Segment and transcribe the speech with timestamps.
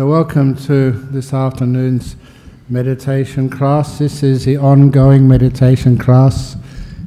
[0.00, 2.16] So, welcome to this afternoon's
[2.70, 3.98] meditation class.
[3.98, 6.56] This is the ongoing meditation class.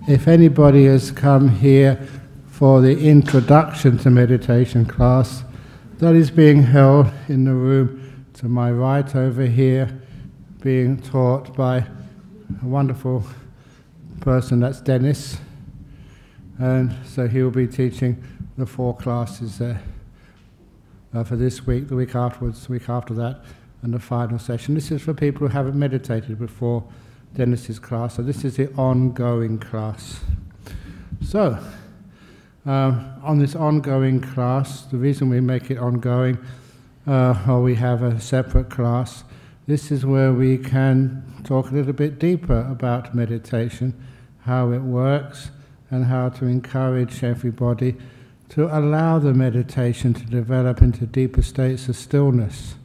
[0.08, 2.08] If anybody has come here
[2.46, 5.44] for the introduction to meditation class,
[5.98, 9.90] that is being held in the room to my right over here,
[10.62, 11.88] being taught by a
[12.62, 13.26] wonderful
[14.22, 15.40] person, that's Dennis.
[16.60, 18.24] And so he will be teaching
[18.56, 19.82] the four classes there
[21.14, 23.42] uh, for this week, the week afterwards, the week after that,
[23.82, 24.76] and the final session.
[24.76, 26.84] This is for people who haven't meditated before
[27.36, 30.22] Dennis's class, so this is the ongoing class.
[31.24, 31.58] So,
[32.66, 36.38] um, on this ongoing class, the reason we make it ongoing,
[37.06, 39.24] uh, or we have a separate class,
[39.68, 43.94] this is where we can talk a little bit deeper about meditation,
[44.46, 45.52] how it works,
[45.90, 47.96] and how to encourage everybody
[48.54, 52.76] to allow the meditation to develop into deeper states of stillness.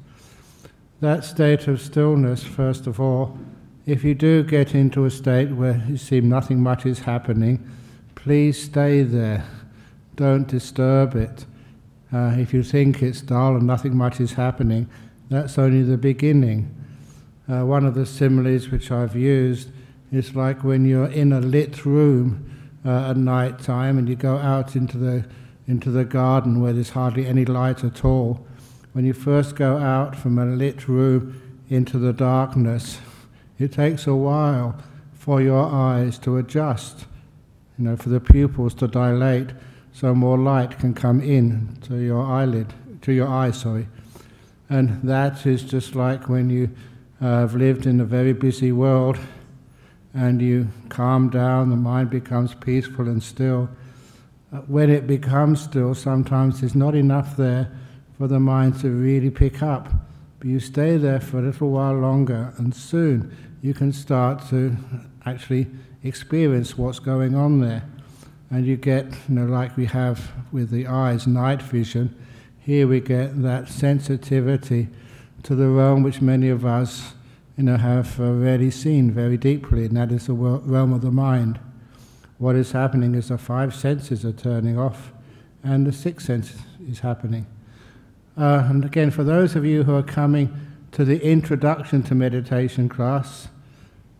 [1.00, 3.38] That state of stillness, first of all,
[3.84, 7.70] if you do get into a state where you see nothing much is happening,
[8.14, 9.44] please stay there.
[10.16, 11.44] Don't disturb it.
[12.14, 14.88] Uh, if you think it's dull and nothing much is happening,
[15.28, 16.74] that's only the beginning.
[17.46, 19.68] Uh, one of the similes which I've used
[20.10, 22.50] is like when you're in a lit room
[22.86, 25.26] uh, at night time and you go out into the
[25.68, 28.44] into the garden where there's hardly any light at all.
[28.92, 32.98] When you first go out from a lit room into the darkness,
[33.58, 34.80] it takes a while
[35.12, 37.04] for your eyes to adjust,
[37.78, 39.50] you know, for the pupils to dilate
[39.92, 43.88] so more light can come in to your eyelid, to your eye, sorry.
[44.70, 46.70] And that is just like when you
[47.20, 49.18] uh, have lived in a very busy world
[50.14, 53.68] and you calm down, the mind becomes peaceful and still
[54.50, 57.70] Uh, when it becomes still, sometimes there's not enough there
[58.16, 59.90] for the mind to really pick up.
[60.38, 64.74] But you stay there for a little while longer, and soon you can start to
[65.26, 65.66] actually
[66.02, 67.82] experience what's going on there.
[68.50, 72.14] And you get, you know, like we have with the eyes, night vision,
[72.58, 74.88] here we get that sensitivity
[75.42, 77.12] to the realm which many of us,
[77.58, 81.60] you know, have already seen very deeply, and that is the realm of the mind
[82.38, 85.12] what is happening is the five senses are turning off
[85.62, 86.54] and the sixth sense
[86.88, 87.46] is happening.
[88.36, 90.54] Uh, and again, for those of you who are coming
[90.92, 93.48] to the introduction to meditation class,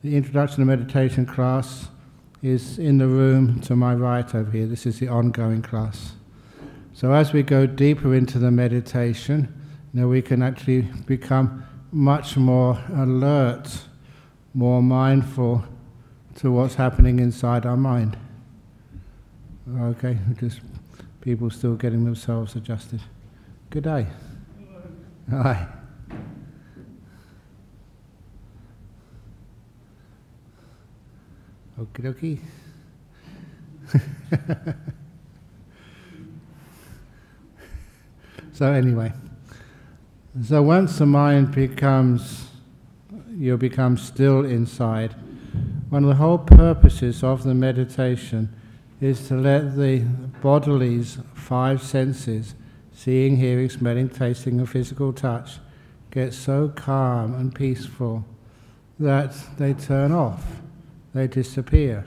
[0.02, 1.88] the introduction to meditation class
[2.42, 4.66] is in the room to my right over here.
[4.66, 6.12] This is the ongoing class.
[6.92, 9.54] So as we go deeper into the meditation,
[9.98, 13.82] know, we can actually become much more alert,
[14.54, 15.64] more mindful,
[16.38, 18.16] to what's happening inside our mind.
[19.76, 20.60] Okay, just
[21.20, 23.00] people still getting themselves adjusted.
[23.70, 24.06] Good day.
[25.30, 25.66] Hi.
[31.76, 32.38] Okie dokie.
[38.52, 39.12] so anyway,
[40.44, 42.46] so once the mind becomes,
[43.36, 45.16] you become still inside,
[45.90, 48.54] one of the whole purposes of the meditation
[49.00, 50.00] is to let the
[50.42, 52.54] body's five senses,
[52.92, 55.58] seeing, hearing, smelling, tasting, and physical touch,
[56.10, 58.24] get so calm and peaceful
[58.98, 60.44] that they turn off,
[61.14, 62.04] they disappear.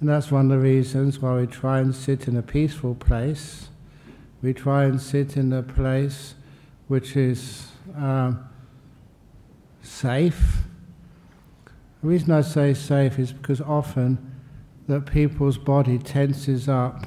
[0.00, 3.68] And that's one of the reasons why we try and sit in a peaceful place.
[4.42, 6.34] We try and sit in a place
[6.86, 8.48] which is um,
[9.82, 10.58] safe
[12.00, 14.18] the reason I say safe is because often
[14.86, 17.04] that people's body tenses up,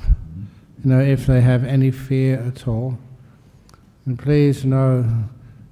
[0.83, 2.97] you know, if they have any fear at all.
[4.05, 5.05] And please know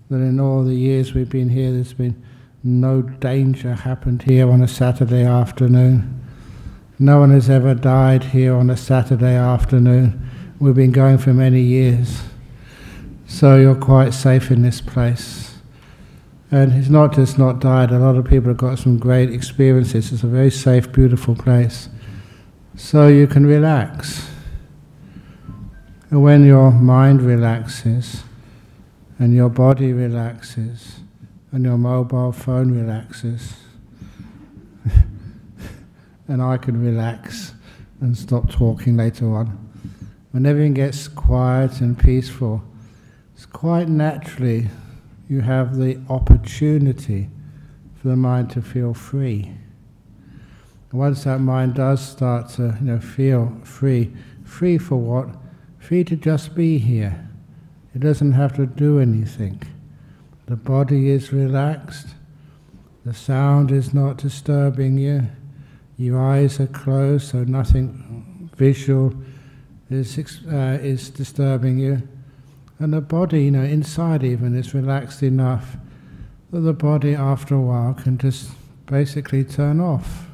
[0.10, 2.24] that in all the years we've been here, there's been
[2.64, 6.22] no danger happened here on a Saturday afternoon.
[6.98, 10.30] No one has ever died here on a Saturday afternoon.
[10.60, 12.22] We've been going for many years.
[13.28, 15.49] So you're quite safe in this place.
[16.52, 20.12] And it's not just not died, a lot of people have got some great experiences.
[20.12, 21.90] It's a very safe, beautiful place.
[22.76, 24.28] So you can relax.
[26.10, 28.24] And when your mind relaxes,
[29.20, 31.02] and your body relaxes,
[31.52, 33.54] and your mobile phone relaxes,
[36.28, 37.54] and I can relax
[38.02, 39.70] and stop talking later on.
[40.32, 42.64] When everything gets quiet and peaceful,
[43.36, 44.70] it's quite naturally
[45.30, 47.30] you have the opportunity
[47.96, 49.52] for the mind to feel free.
[50.92, 54.12] Once that mind does start to you know, feel free,
[54.44, 55.30] free for what?
[55.78, 57.30] Free to just be here,
[57.94, 59.62] It doesn't have to do anything.
[60.48, 62.08] The body is relaxed.
[63.06, 65.28] The sound is not disturbing you.
[65.98, 69.14] Your eyes are closed, so nothing visual
[69.92, 70.18] is,
[70.48, 72.02] uh, is disturbing you.
[72.80, 75.76] And the body, you know, inside even, is relaxed enough
[76.52, 78.52] that the body, after a while, can just
[78.86, 80.28] basically turn off.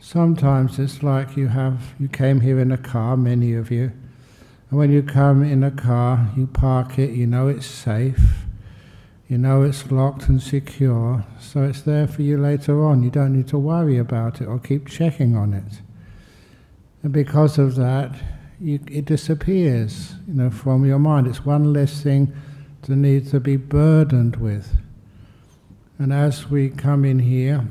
[0.00, 3.92] Sometimes it's like you have, you came here in a car, many of you,
[4.70, 8.46] and when you come in a car, you park it, you know it's safe,
[9.28, 13.02] you know it's locked and secure, so it's there for you later on.
[13.02, 15.80] You don't need to worry about it or keep checking on it.
[17.02, 18.12] And because of that,
[18.64, 21.26] you, it disappears, you know, from your mind.
[21.26, 22.32] It's one less thing
[22.82, 24.76] to need to be burdened with.
[25.98, 27.66] And as we come in here,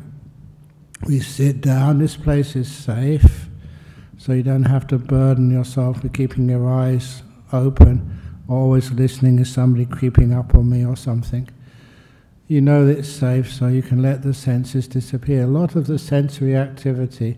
[1.07, 1.97] we sit down.
[1.97, 3.47] This place is safe,
[4.17, 9.51] so you don't have to burden yourself with keeping your eyes open, always listening as
[9.51, 11.49] somebody creeping up on me or something.
[12.47, 15.43] You know that it's safe, so you can let the senses disappear.
[15.43, 17.37] A lot of the sensory activity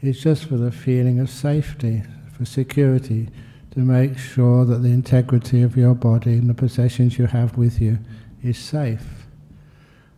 [0.00, 2.02] is just for the feeling of safety,
[2.36, 3.28] for security,
[3.70, 7.80] to make sure that the integrity of your body and the possessions you have with
[7.80, 7.98] you
[8.42, 9.26] is safe.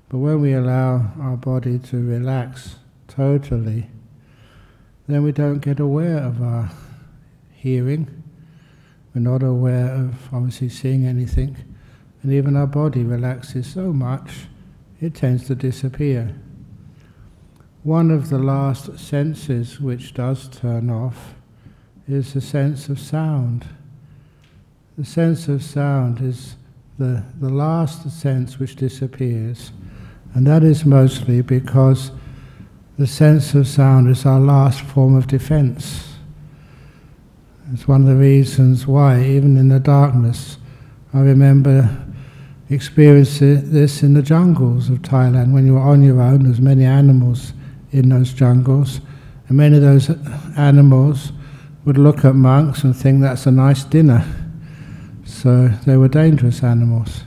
[0.09, 2.77] But when we allow our body to relax
[3.09, 3.89] totally,
[5.07, 6.71] then we don't get aware of our
[7.53, 8.23] hearing.
[9.15, 11.57] We're not aware of obviously seeing anything.
[12.23, 14.47] And even our body relaxes so much,
[15.01, 16.35] it tends to disappear.
[17.85, 21.36] One of the last senses which does turn off
[22.09, 23.67] is the sense of sound.
[24.97, 26.57] The sense of sound is
[26.99, 29.73] the, the last sense which disappears,
[30.35, 32.13] and that is mostly because
[32.99, 36.15] the sense of sound is our last form of defense.
[37.73, 40.59] It's one of the reasons why, even in the darkness,
[41.13, 42.05] I remember
[42.71, 45.53] experiencing this in the jungles of Thailand.
[45.53, 47.53] When you were on your own, there's many animals
[47.91, 49.01] in those jungles,
[49.49, 50.11] and many of those
[50.57, 51.33] animals
[51.87, 54.27] would look at monks and think that's a nice dinner.
[55.25, 57.23] So they were dangerous animals.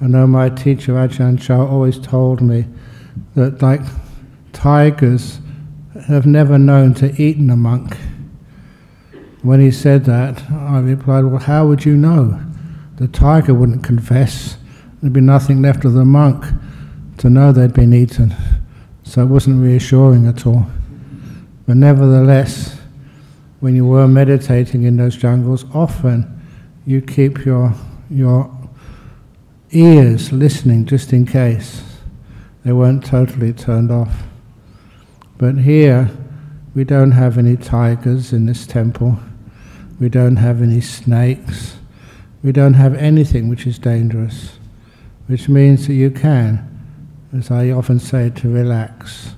[0.00, 2.64] I know my teacher Ajahn Chah always told me
[3.34, 3.82] that like
[4.54, 5.38] tigers
[6.08, 7.96] have never known to eat a monk.
[9.42, 12.40] When he said that, I replied, Well, how would you know?
[12.96, 14.56] The tiger wouldn't confess.
[15.00, 16.44] There'd be nothing left of the monk
[17.18, 18.34] to know they'd been eaten.
[19.02, 20.66] So it wasn't reassuring at all.
[21.66, 22.78] But nevertheless,
[23.62, 26.26] when you were meditating in those jungles, often
[26.84, 27.72] you keep your,
[28.10, 28.50] your
[29.70, 31.80] ears listening just in case
[32.64, 34.24] they weren't totally turned off.
[35.38, 36.10] But here,
[36.74, 39.16] we don't have any tigers in this temple.
[40.00, 41.76] We don't have any snakes.
[42.42, 44.58] We don't have anything which is dangerous,
[45.28, 46.68] which means that you can,
[47.32, 49.36] as I often say, to relax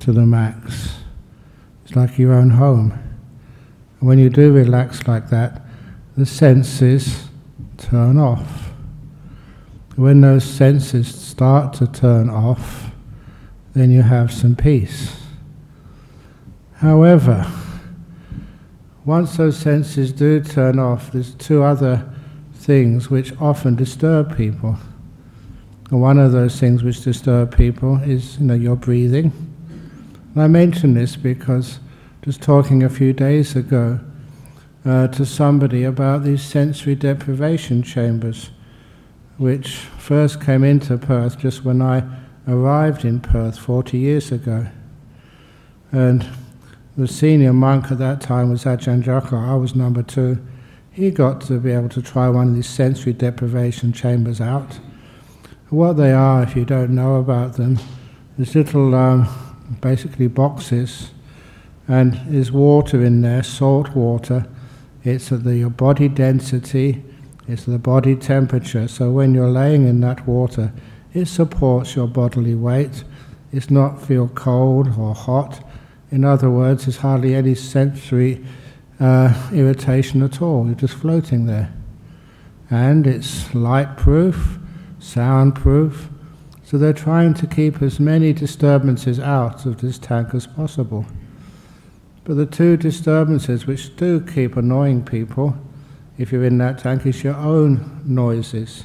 [0.00, 1.00] to the max.
[1.84, 2.98] It's like your own home.
[4.02, 5.62] And when you do relax like that,
[6.16, 7.28] the senses
[7.76, 8.72] turn off.
[9.94, 12.90] When those senses start to turn off,
[13.74, 15.14] then you have some peace.
[16.78, 17.48] However,
[19.04, 22.04] once those senses do turn off, there's two other
[22.54, 24.78] things which often disturb people.
[25.90, 29.30] One of those things which disturb people is, you know, your breathing.
[30.34, 31.78] And I mention this because
[32.22, 33.98] just talking a few days ago
[34.84, 38.50] uh, to somebody about these sensory deprivation chambers,
[39.38, 42.04] which first came into Perth just when I
[42.46, 44.68] arrived in Perth 40 years ago.
[45.90, 46.24] And
[46.96, 49.48] the senior monk at that time was Ajahn Jagaro.
[49.48, 50.38] I was number two.
[50.92, 54.78] He got to be able to try one of these sensory deprivation chambers out.
[55.70, 57.80] What they are, if you don't know about them,
[58.38, 59.26] is little, um,
[59.80, 61.10] basically boxes,
[61.88, 64.46] and there's water in there, salt water.
[65.04, 67.02] It's at the your body density,
[67.48, 68.88] it's the body temperature.
[68.88, 70.72] So when you're laying in that water,
[71.12, 73.04] it supports your bodily weight.
[73.52, 75.62] It's not feel cold or hot
[76.12, 78.44] in other words, there's hardly any sensory
[79.00, 80.66] uh, irritation at all.
[80.66, 81.72] You're just floating there.
[82.70, 84.58] And it's light proof,
[84.98, 86.10] sound proof.
[86.64, 91.06] So they're trying to keep as many disturbances out of this tank as possible.
[92.24, 95.56] But the two disturbances which do keep annoying people,
[96.18, 98.84] if you're in that tank, is your own noises.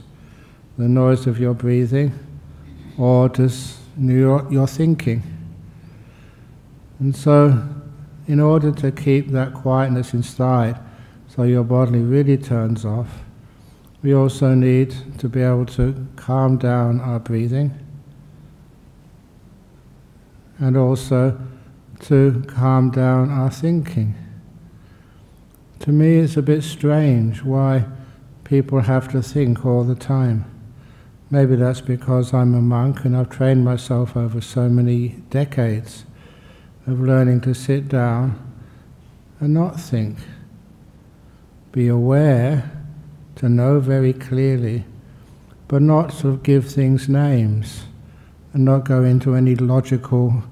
[0.77, 2.17] The noise of your breathing,
[2.97, 5.23] or just your, your thinking.
[6.99, 7.67] And so,
[8.27, 10.79] in order to keep that quietness inside,
[11.27, 13.23] so your body really turns off,
[14.01, 17.73] we also need to be able to calm down our breathing
[20.59, 21.39] and also
[22.01, 24.15] to calm down our thinking.
[25.79, 27.85] To me, it's a bit strange why
[28.43, 30.45] people have to think all the time.
[31.29, 36.05] Maybe that's because I'm a monk and I've trained myself over so many decades
[36.85, 38.39] of learning to sit down
[39.39, 40.19] and not think.
[41.71, 42.71] Be aware
[43.35, 44.85] to know very clearly,
[45.67, 47.83] but not sort of give things names
[48.53, 50.43] and not go into any logical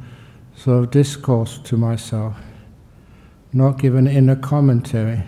[0.74, 2.36] of discourse to myself,
[3.54, 5.24] not give an inner commentary.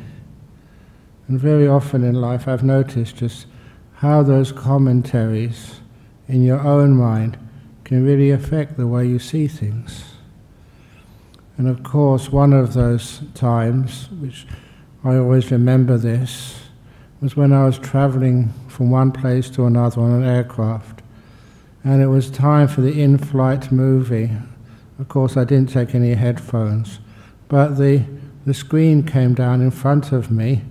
[1.27, 3.47] And very often in life, I've noticed just
[3.95, 5.81] how those commentaries
[6.27, 7.37] in your own mind
[7.83, 10.03] can really affect the way you see things.
[11.57, 14.45] And of course, one of those times, which
[15.03, 16.67] I always remember this,
[17.21, 21.01] was when I was traveling from one place to another on an aircraft.
[21.83, 24.31] And it was time for the in flight movie.
[24.99, 26.99] Of course, I didn't take any headphones,
[27.47, 28.03] but the,
[28.45, 30.63] the screen came down in front of me,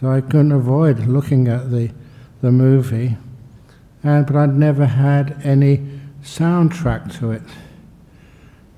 [0.00, 1.90] so I couldn't avoid looking at the,
[2.40, 3.16] the movie.
[4.02, 5.86] And, but I'd never had any
[6.22, 7.42] soundtrack to it.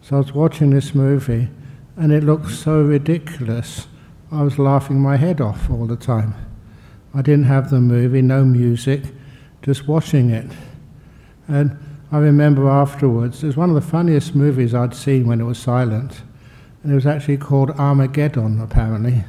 [0.03, 1.49] So I was watching this movie,
[1.97, 3.87] and it looked so ridiculous.
[4.31, 6.35] I was laughing my head off all the time.
[7.15, 9.05] I didn't have the movie, no music,
[9.63, 10.51] just watching it.
[11.49, 11.79] And
[12.13, 15.59] I remember afterwards, it was one of the funniest movies I'd seen when it was
[15.59, 16.21] silent.
[16.83, 19.25] And it was actually called Armageddon, apparently.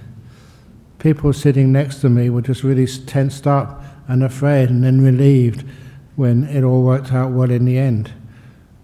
[1.00, 5.66] People sitting next to me were just really tensed up and afraid and then relieved
[6.18, 8.12] when it all worked out well in the end.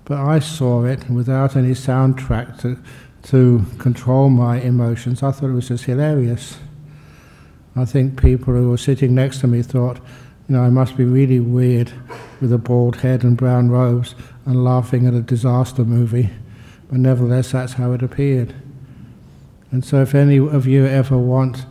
[0.06, 2.82] But I saw it without any soundtrack to,
[3.24, 5.22] to control my emotions.
[5.22, 6.58] I thought it was just hilarious.
[7.76, 10.00] I think people who were sitting next to me thought,
[10.50, 11.94] you know, I must be really weird
[12.42, 14.16] with a bald head and brown robes
[14.46, 16.32] and laughing at a disaster movie.
[16.90, 18.56] But nevertheless, that's how it appeared.
[19.72, 21.66] And so, if any of you ever want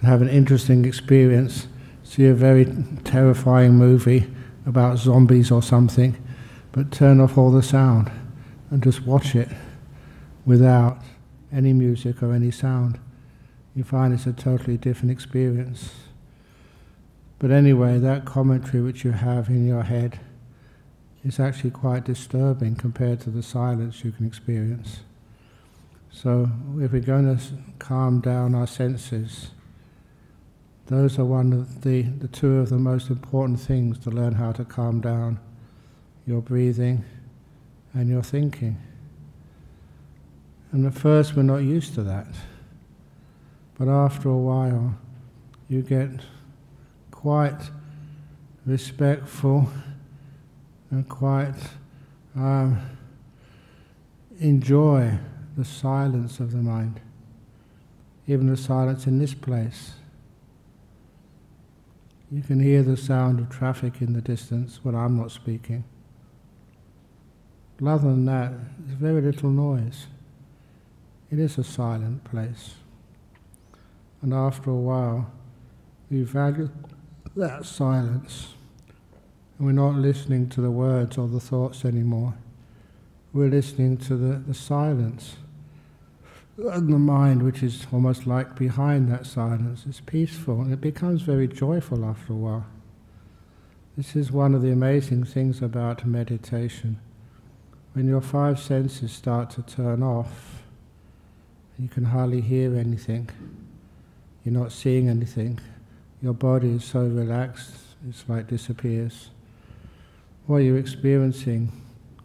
[0.00, 1.68] to have an interesting experience,
[2.02, 2.66] see a very
[3.04, 4.26] terrifying movie
[4.66, 6.16] about zombies or something,
[6.72, 8.10] but turn off all the sound
[8.70, 9.48] and just watch it
[10.44, 10.98] without
[11.52, 12.98] any music or any sound
[13.76, 15.90] you find it's a totally different experience.
[17.38, 20.20] But anyway, that commentary which you have in your head
[21.24, 25.00] is actually quite disturbing compared to the silence you can experience.
[26.10, 27.42] So, if we're going to
[27.78, 29.50] calm down our senses,
[30.86, 34.52] those are one of the, the two of the most important things to learn how
[34.52, 35.40] to calm down
[36.26, 37.04] your breathing
[37.92, 38.80] and your thinking.
[40.72, 42.28] And at first, we're not used to that.
[43.78, 44.96] But after a while,
[45.68, 46.10] you get
[47.26, 47.72] quite
[48.66, 49.68] respectful
[50.92, 51.56] and quite
[52.36, 52.80] um,
[54.38, 55.10] enjoy
[55.56, 57.00] the silence of the mind,
[58.28, 59.94] even the silence in this place.
[62.30, 65.82] You can hear the sound of traffic in the distance when I'm not speaking.
[67.76, 70.06] But other than that, there's very little noise.
[71.32, 72.76] It is a silent place.
[74.22, 75.28] And after a while,
[76.08, 76.70] we value
[77.36, 78.54] that silence.
[79.58, 82.34] We're not listening to the words or the thoughts anymore.
[83.32, 85.36] We're listening to the, the silence.
[86.58, 91.22] And the mind, which is almost like behind that silence, is peaceful and it becomes
[91.22, 92.66] very joyful after a while.
[93.96, 96.98] This is one of the amazing things about meditation.
[97.92, 100.62] When your five senses start to turn off,
[101.78, 103.30] you can hardly hear anything
[104.46, 105.58] you're not seeing anything.
[106.22, 107.74] Your body is so relaxed,
[108.08, 109.30] it's like disappears.
[110.46, 111.72] What you're experiencing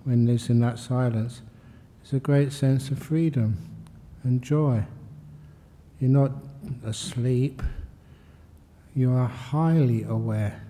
[0.03, 1.41] when there's in that silence
[2.05, 3.57] is a great sense of freedom
[4.23, 4.85] and joy.
[5.99, 6.31] You're not
[6.85, 7.61] asleep,
[8.95, 10.63] you are highly aware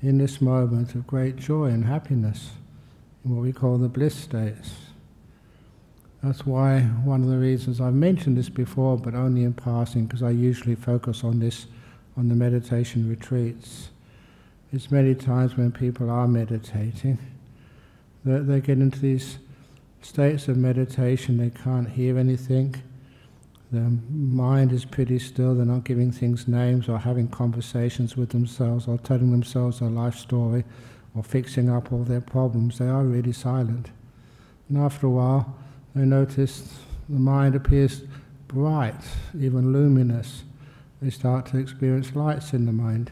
[0.00, 2.50] in this moment of great joy and happiness
[3.24, 4.74] in what we call the bliss states.
[6.22, 10.22] That's why one of the reasons I've mentioned this before, but only in passing, because
[10.22, 11.66] I usually focus on this
[12.16, 13.90] on the meditation retreats.
[14.72, 17.18] It's many times when people are meditating
[18.24, 19.38] that they get into these
[20.00, 22.82] states of meditation, they can't hear anything,
[23.72, 28.86] their mind is pretty still, they're not giving things names or having conversations with themselves
[28.86, 30.64] or telling themselves their life story
[31.14, 32.78] or fixing up all their problems.
[32.78, 33.90] They are really silent.
[34.68, 35.56] And after a while,
[35.94, 38.02] they notice the mind appears
[38.46, 39.00] bright,
[39.38, 40.44] even luminous.
[41.02, 43.10] They start to experience lights in the mind.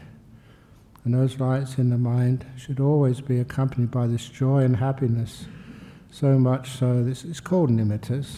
[1.03, 5.45] And those lights in the mind should always be accompanied by this joy and happiness,
[6.09, 8.37] so much so this it's called nimittas.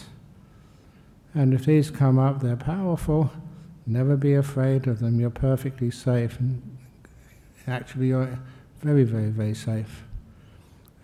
[1.34, 3.30] And if these come up, they're powerful.
[3.86, 5.20] Never be afraid of them.
[5.20, 6.76] You're perfectly safe, and
[7.68, 8.40] actually, you're
[8.80, 10.02] very, very, very safe.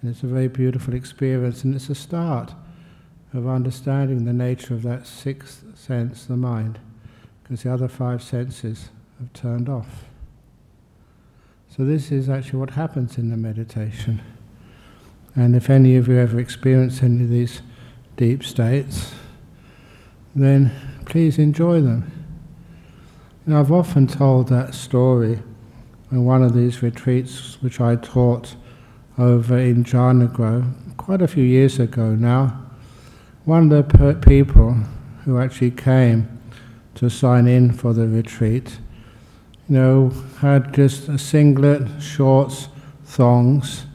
[0.01, 2.55] And it's a very beautiful experience, and it's a start
[3.33, 6.81] of understanding the nature of that sixth sense, the mind,
[7.51, 10.05] because the other five senses have turned off.
[11.69, 14.21] So, this is actually what happens in the meditation.
[15.35, 17.63] And if any of you ever experience any of these
[18.17, 19.13] deep states,
[20.33, 20.71] then
[21.07, 22.13] please enjoy them.
[23.47, 25.43] Now, I've often told that story
[26.13, 28.55] in one of these retreats which I taught
[29.19, 30.67] over in Jhana Grove
[30.97, 32.65] quite a few years ago now.
[33.45, 34.75] One of the people
[35.25, 36.40] who actually came
[37.01, 38.79] to sign in for the retreat
[39.71, 42.69] you know, had just a singlet, shorts,
[43.05, 43.87] thongs,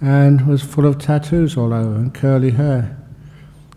[0.00, 2.96] and was full of tattoos all over and curly hair.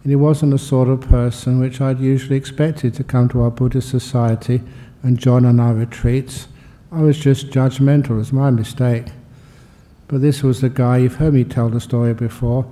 [0.01, 3.51] And he wasn't the sort of person which I'd usually expected to come to our
[3.51, 4.63] Buddhist society
[5.03, 6.47] and join on our retreats.
[6.91, 9.05] I was just judgmental, it was my mistake.
[10.07, 12.65] But this was the guy, you've heard me tell the story before,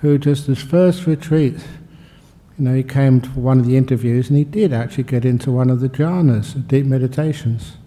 [0.00, 1.58] who just his first retreat,
[2.60, 5.50] you know, he came to one of the interviews and he did actually get into
[5.50, 7.78] one of the jhanas, deep meditations.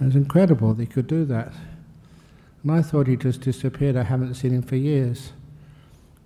[0.00, 1.52] It was incredible that he could do that.
[2.62, 3.96] And I thought he just disappeared.
[3.96, 5.32] I haven't seen him for years.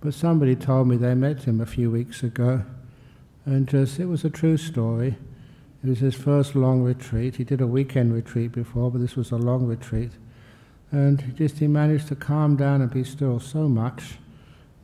[0.01, 2.61] But somebody told me they met him a few weeks ago.
[3.43, 5.17] And just, it was a true story.
[5.83, 7.37] It was his first long retreat.
[7.37, 10.11] He did a weekend retreat before, but this was a long retreat.
[10.91, 14.19] And just he managed to calm down and be still so much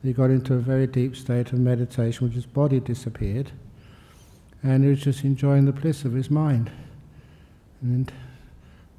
[0.04, 3.50] he got into a very deep state of meditation, which his body disappeared.
[4.62, 6.70] And he was just enjoying the bliss of his mind.
[7.80, 8.12] And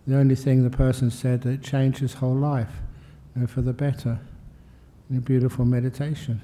[0.07, 2.71] the only thing the person said that changed his whole life
[3.35, 4.19] you know, for the better
[5.09, 6.41] in a beautiful meditation.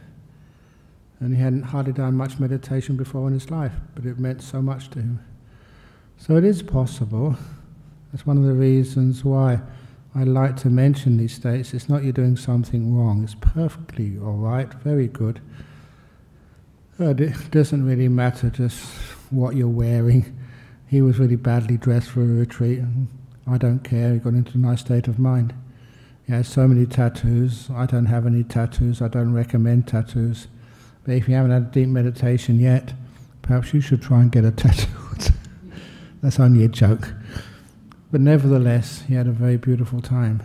[1.20, 4.62] And he hadn't hardly done much meditation before in his life, but it meant so
[4.62, 5.20] much to him.
[6.18, 7.36] So it is possible.
[8.12, 9.62] That's one of the reasons why
[10.14, 11.74] I like to mention these states.
[11.74, 15.42] It's not you're doing something wrong, it's perfectly all right, very good.
[16.98, 18.84] But it doesn't really matter just
[19.32, 20.38] what you're wearing.
[20.88, 22.80] He was really badly dressed for a retreat.
[22.80, 23.08] And
[23.48, 24.14] I don't care.
[24.14, 25.54] He got into a nice state of mind.
[26.28, 27.70] He has so many tattoos.
[27.74, 29.02] I don't have any tattoos.
[29.02, 30.48] I don't recommend tattoos.
[31.06, 32.94] But if you haven't had a deep meditation yet,
[33.42, 34.88] perhaps you should try and get a tattoo.
[36.22, 37.14] That's only a joke.
[38.12, 40.44] But nevertheless, he had a very beautiful time.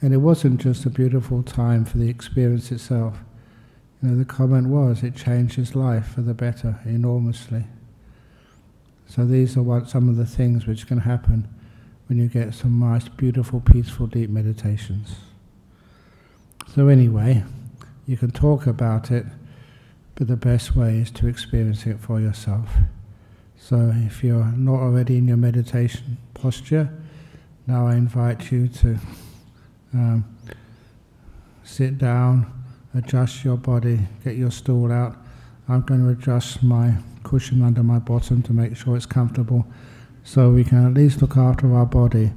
[0.00, 3.18] And it wasn't just a beautiful time for the experience itself.
[4.02, 7.64] You know, the comment was it changed his life for the better enormously.
[9.06, 11.48] So these are what some of the things which can happen
[12.06, 15.16] when you get some nice, beautiful, peaceful, deep meditations.
[16.74, 17.42] So anyway,
[18.06, 19.24] you can talk about it,
[20.14, 22.68] but the best way is to experience it for yourself.
[23.68, 26.88] So if you're not already in your meditation posture,
[27.66, 28.98] now I invite you to
[29.92, 30.24] um,
[31.64, 32.50] sit down,
[32.94, 35.18] adjust your body, get your stool out.
[35.68, 39.66] I'm going to adjust my cushion under my bottom to make sure it's comfortable
[40.24, 42.32] so we can at least look after our body,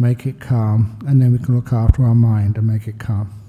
[0.00, 3.41] make it calm, and then we can look after our mind and make it calm.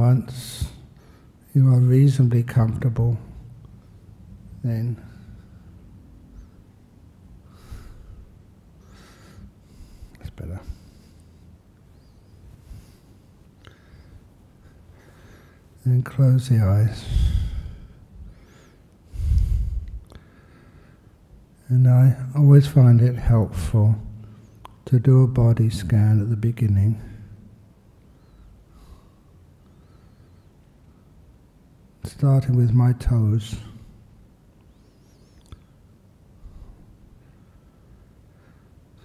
[0.00, 0.64] Once
[1.54, 3.18] you are reasonably comfortable,
[4.64, 4.96] then
[10.18, 10.58] it's better.
[15.84, 17.04] And close the eyes.
[21.68, 23.96] And I always find it helpful
[24.86, 27.09] to do a body scan at the beginning.
[32.20, 33.56] starting with my toes.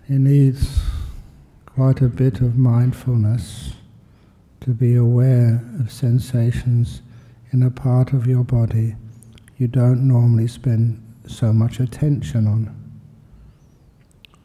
[0.10, 0.82] It needs
[1.65, 3.71] quite a bit of mindfulness
[4.60, 7.04] to be aware of sensations
[7.54, 8.97] in a part of your body
[9.58, 12.75] you don't normally spend so much attention on.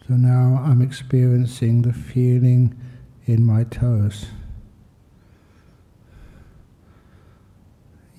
[0.06, 2.80] So now I'm experiencing the feeling
[3.26, 4.26] in my toes.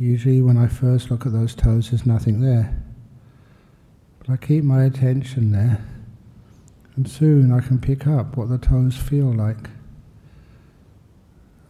[0.01, 2.75] Usually, when I first look at those toes, there's nothing there.
[4.17, 5.85] But I keep my attention there,
[6.95, 9.69] and soon I can pick up what the toes feel like.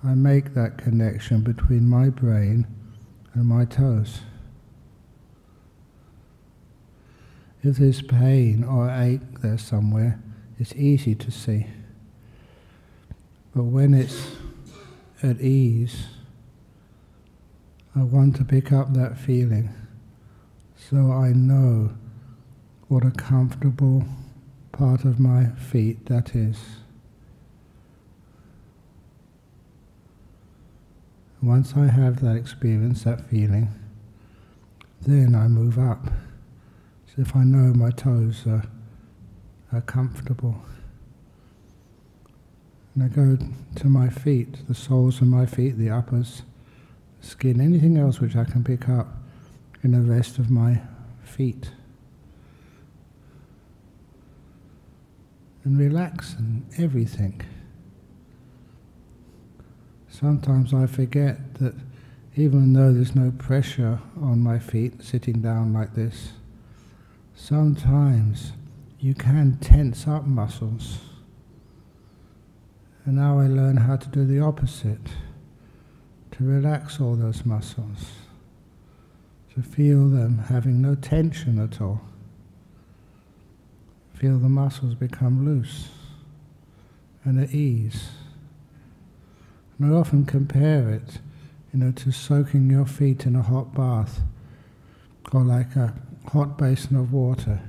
[0.02, 2.68] I make that connection between my brain
[3.34, 4.22] and my toes.
[7.62, 10.22] If there's pain or ache there somewhere,
[10.58, 11.68] it's easy to see.
[13.54, 14.26] But when it's
[15.22, 16.06] at ease,
[17.94, 19.70] I want to pick up that feeling
[20.78, 21.92] so I know
[22.88, 24.06] what a comfortable
[24.72, 26.58] part of my feet that is.
[31.42, 33.70] Once I have that experience, that feeling,
[35.02, 36.06] then I move up.
[37.08, 38.64] So if I know my toes are,
[39.74, 40.56] are comfortable,
[42.96, 43.38] and I go
[43.76, 46.44] to my feet, the soles of my feet, the uppers,
[47.22, 49.08] skin, anything else which I can pick up
[49.84, 50.82] in the rest of my
[51.24, 51.72] feet.
[55.64, 57.42] And relax and everything.
[60.10, 61.76] Sometimes I forget that
[62.36, 66.34] even though there's no pressure on my feet sitting down like this,
[67.36, 68.54] sometimes
[69.00, 71.00] you can tense up muscles.
[73.06, 75.10] And now I learn how to do the opposite
[76.32, 78.12] to relax all those muscles,
[79.54, 82.02] to feel them having no tension at all.
[84.14, 85.90] Feel the muscles become loose
[87.24, 88.10] and at ease.
[89.78, 91.20] And I often compare it,
[91.74, 94.22] you know, to soaking your feet in a hot bath
[95.34, 95.94] or like a
[96.32, 97.62] hot basin of water.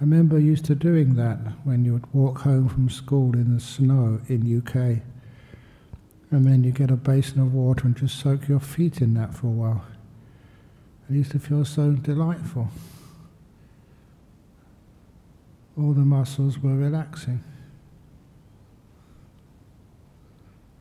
[0.00, 3.60] I remember used to doing that when you would walk home from school in the
[3.60, 5.02] snow in UK.
[6.32, 9.34] And then you get a basin of water and just soak your feet in that
[9.34, 9.84] for a while.
[11.10, 12.70] It used to feel so delightful.
[15.76, 17.44] All the muscles were relaxing.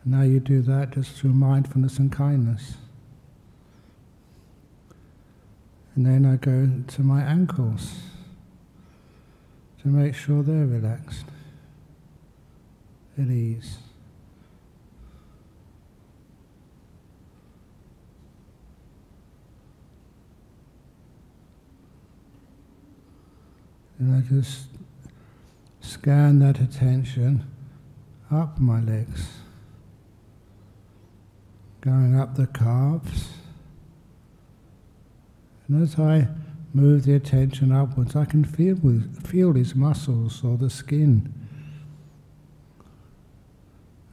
[0.04, 2.76] And now you do that just through mindfulness and kindness.
[5.96, 7.94] And then I go to my ankles
[9.82, 11.26] to make sure they're relaxed,
[13.18, 13.80] at ease.
[24.02, 24.66] And I just
[25.80, 27.46] scan that attention
[28.32, 29.28] up my legs,
[31.82, 33.30] going up the calves.
[35.68, 36.30] And as I
[36.74, 38.76] move the attention upwards, I can feel,
[39.24, 41.32] feel these muscles or the skin.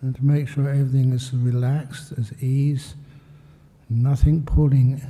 [0.02, 2.94] And to make sure everything is relaxed, as ease,
[3.88, 5.00] nothing pulling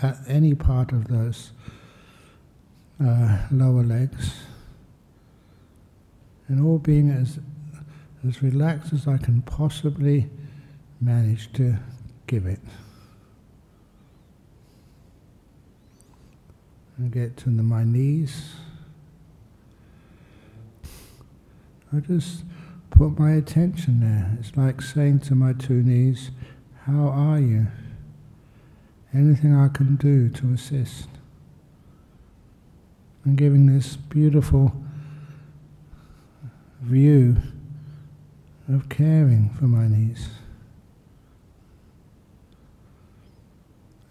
[0.00, 1.50] at any part of those
[3.00, 4.34] uh, lower legs.
[6.48, 7.38] And all being as,
[8.26, 10.28] as relaxed as I can possibly
[11.00, 11.76] manage to
[12.26, 12.60] give it.
[17.02, 18.52] and get to the, my knees.
[21.94, 22.44] I just
[22.90, 24.38] put my attention there.
[24.38, 26.30] It's like saying to my two knees,
[26.86, 27.66] How are you?
[29.12, 31.08] Anything I can do to assist.
[33.24, 34.72] And giving this beautiful
[36.80, 37.36] view
[38.68, 40.28] of caring for my knees.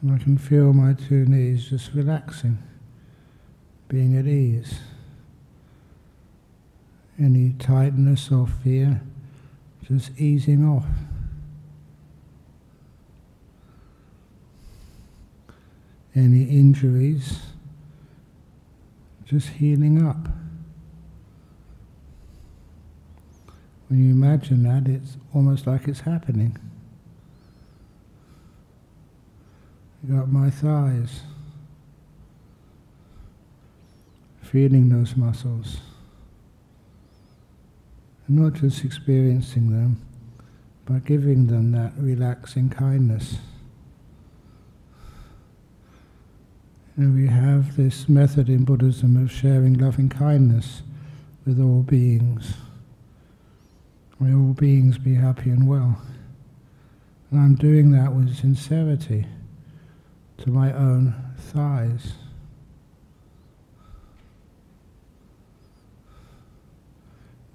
[0.02, 2.58] And I can feel my two knees just relaxing
[3.88, 4.80] being at ease.
[7.20, 9.02] Any tightness or fear
[9.84, 10.86] just easing off.
[16.16, 17.51] Any injuries
[19.32, 20.28] just healing up.
[23.88, 26.58] When you imagine that, it's almost like it's happening.
[30.04, 31.22] You got my thighs.
[34.42, 35.78] feeling those muscles.
[38.28, 40.06] And not just experiencing them,
[40.84, 43.38] but giving them that relaxing kindness.
[46.98, 50.84] We have this method in Buddhism of sharing loving kindness
[51.46, 52.56] with all beings.
[54.20, 56.02] May all beings be happy and well.
[57.32, 59.26] And I'm doing that with sincerity
[60.40, 62.14] to my own thighs.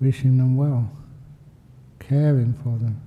[0.01, 0.91] Wishing them well,
[1.99, 3.01] caring for them.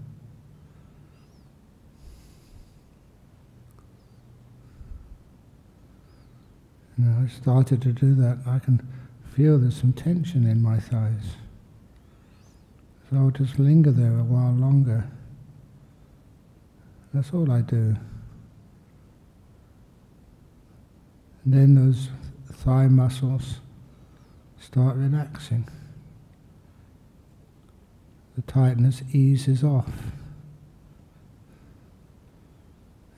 [7.00, 8.40] You know, I started to do that.
[8.46, 8.86] I can
[9.34, 11.38] feel there's some tension in my thighs.
[13.10, 15.08] So I'll just linger there a while longer.
[17.14, 17.96] That's all I do.
[21.46, 22.10] And then those
[22.52, 23.62] thigh muscles
[24.60, 25.70] start relaxing.
[28.36, 29.90] The tightness eases off.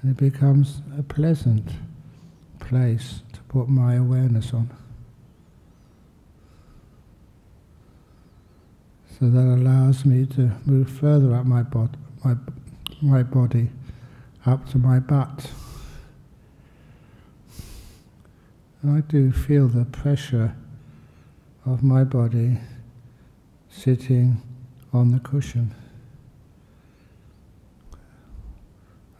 [0.04, 1.72] And it becomes a pleasant
[2.60, 4.70] place put my awareness on.
[9.20, 12.36] So that allows me to move further up my, bod- my,
[13.02, 13.70] my body,
[14.46, 15.52] up to my butt.
[18.82, 20.56] And I do feel the pressure
[21.66, 22.58] of my body
[23.70, 24.42] sitting
[24.94, 25.76] on the cushion.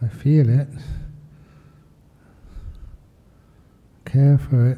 [0.02, 0.70] I feel it,
[4.12, 4.78] care for it,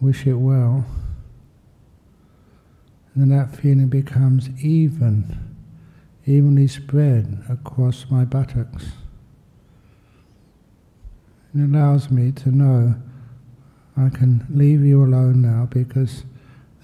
[0.00, 0.84] wish it well
[3.18, 5.56] and then that feeling becomes even,
[6.24, 8.92] evenly spread across my buttocks.
[11.52, 12.94] It allows me to know
[13.96, 16.26] I can leave you alone now because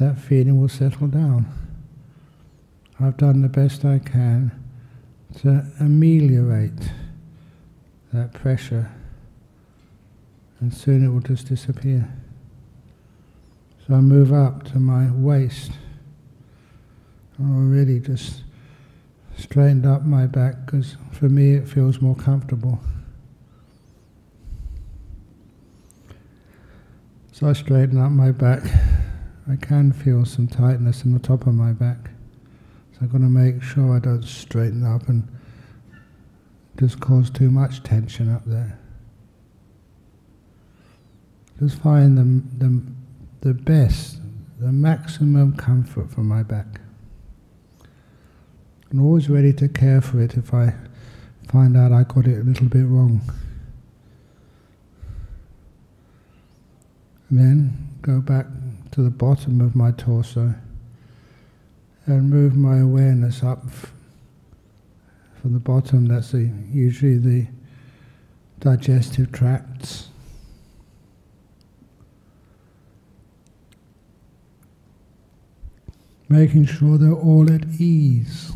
[0.00, 1.46] that feeling will settle down.
[2.98, 4.50] I've done the best I can
[5.38, 6.90] to ameliorate
[8.14, 8.90] that pressure,
[10.60, 12.08] and soon it will just disappear.
[13.86, 15.72] So I move up to my waist
[17.40, 18.44] I really just
[19.36, 22.78] straightened up my back because for me it feels more comfortable.
[27.32, 28.62] So I straighten up my back.
[29.50, 32.10] I can feel some tightness in the top of my back.
[32.92, 35.26] So I've got to make sure I don't straighten up and
[36.78, 38.78] just cause too much tension up there.
[41.60, 42.82] Just find the, the,
[43.40, 44.18] the best,
[44.58, 46.80] the maximum comfort for my back.
[48.90, 50.74] I'm always ready to care for it if I
[51.48, 53.20] find out I got it a little bit wrong.
[57.30, 58.46] And then go back
[58.92, 60.54] to the bottom of my torso
[62.06, 63.64] and move my awareness up
[65.44, 67.46] from the bottom, that's the, usually the
[68.60, 70.08] digestive tracts.
[76.30, 78.54] Making sure they're all at ease.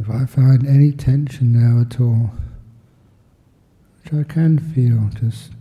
[0.00, 2.30] If I find any tension now at all,
[4.02, 5.52] which I can feel just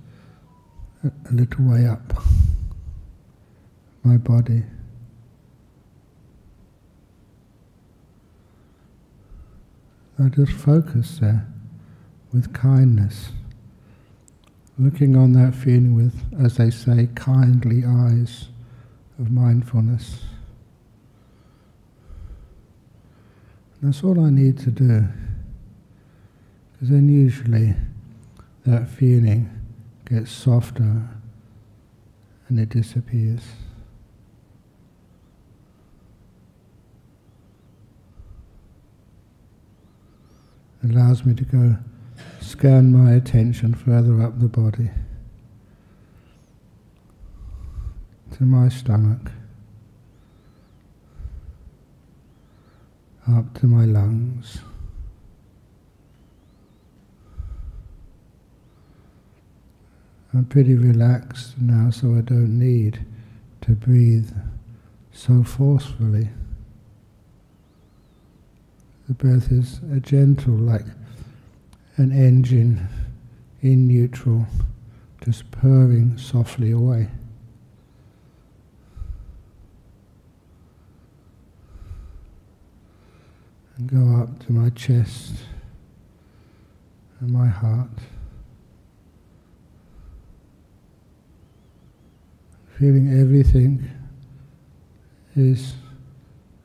[1.03, 2.13] a, a little way up
[4.01, 4.63] my body,
[10.17, 11.45] I just focus there
[12.31, 13.33] with kindness,
[14.77, 18.47] looking on that feeling with, as they say, kindly eyes
[19.19, 20.28] of mindfulness.
[23.81, 25.07] That's all I need to do.
[26.73, 27.75] Because then usually
[28.65, 29.49] that feeling
[30.05, 31.07] gets softer
[32.47, 33.41] and it disappears.
[40.83, 41.77] Allows me to go
[42.41, 44.89] scan my attention further up the body
[48.33, 49.31] to my stomach.
[53.37, 54.59] Up to my lungs.
[60.33, 63.05] I'm pretty relaxed now, so I don't need
[63.61, 64.29] to breathe
[65.11, 66.29] so forcefully.
[69.07, 70.85] The breath is a gentle, like
[71.97, 72.87] an engine
[73.61, 74.45] in neutral,
[75.25, 77.09] just purring softly away.
[83.79, 85.35] And go up to my chest
[87.21, 87.89] and my heart
[92.77, 93.89] feeling everything
[95.35, 95.73] is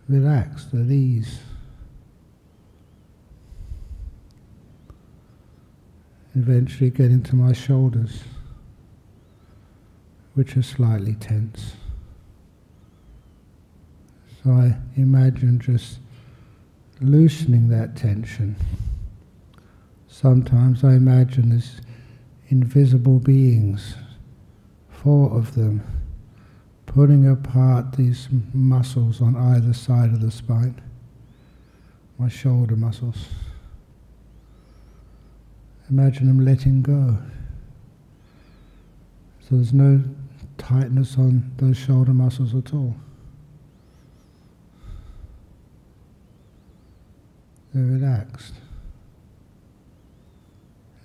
[0.08, 1.40] relaxed, at ease.
[6.36, 8.22] Eventually get into my shoulders,
[10.34, 11.74] which are slightly tense.
[14.42, 15.98] So I imagine just
[17.00, 18.56] loosening that tension.
[20.08, 21.80] Sometimes I imagine there's
[22.48, 23.96] invisible beings,
[24.88, 25.82] four of them,
[26.86, 30.80] pulling apart these muscles on either side of the spine,
[32.18, 33.26] my shoulder muscles.
[35.90, 37.18] Imagine them letting go.
[39.40, 40.02] So there's no
[40.56, 42.94] tightness on those shoulder muscles at all.
[47.74, 48.54] Relaxed.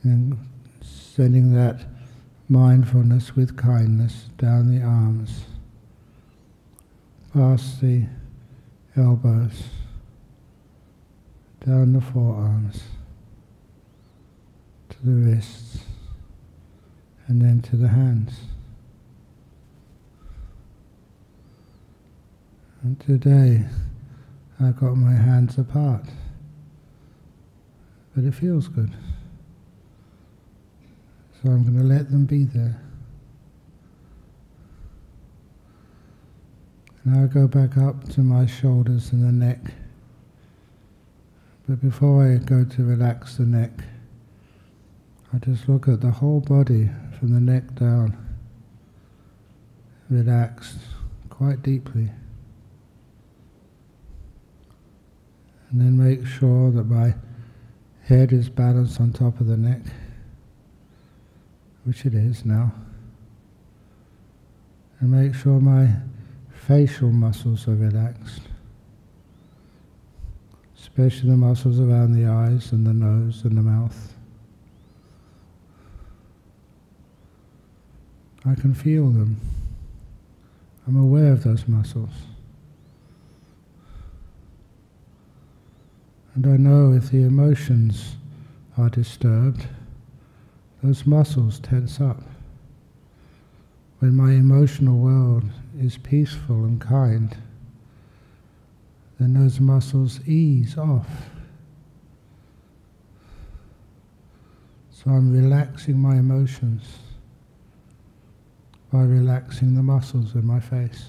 [0.04, 0.38] And
[0.82, 1.82] sending that
[2.48, 5.46] mindfulness with kindness down the arms,
[7.34, 8.06] past the
[8.96, 9.64] elbows,
[11.66, 12.84] down the forearms,
[14.90, 15.80] to the wrists,
[17.26, 18.42] and then to the hands.
[22.84, 23.66] And today
[24.60, 26.06] I got my hands apart
[28.20, 28.92] but it feels good.
[31.42, 32.82] So I'm going to let them be there.
[37.06, 39.72] Now I go back up to my shoulders and the neck.
[41.66, 43.72] But before I go to relax the neck,
[45.34, 48.18] I just look at the whole body from the neck down,
[50.10, 50.80] relaxed
[51.30, 52.10] quite deeply.
[55.72, 57.14] And then make sure that my
[58.10, 59.82] Head is balanced on top of the neck,
[61.84, 62.74] which it is now.
[65.00, 65.92] And make sure my
[66.52, 68.42] facial muscles are relaxed,
[70.76, 74.16] especially the muscles around the eyes and the nose and the mouth.
[78.44, 79.40] I can feel them.
[80.88, 82.10] I'm aware of those muscles.
[86.42, 88.16] And I know if the emotions
[88.78, 89.68] are disturbed,
[90.82, 92.24] those muscles tense up.
[94.00, 95.44] When my emotional world
[95.78, 97.36] is peaceful and kind,
[99.20, 101.10] then those muscles ease off.
[104.92, 107.00] So I'm relaxing my emotions
[108.94, 111.08] by relaxing the muscles in my face.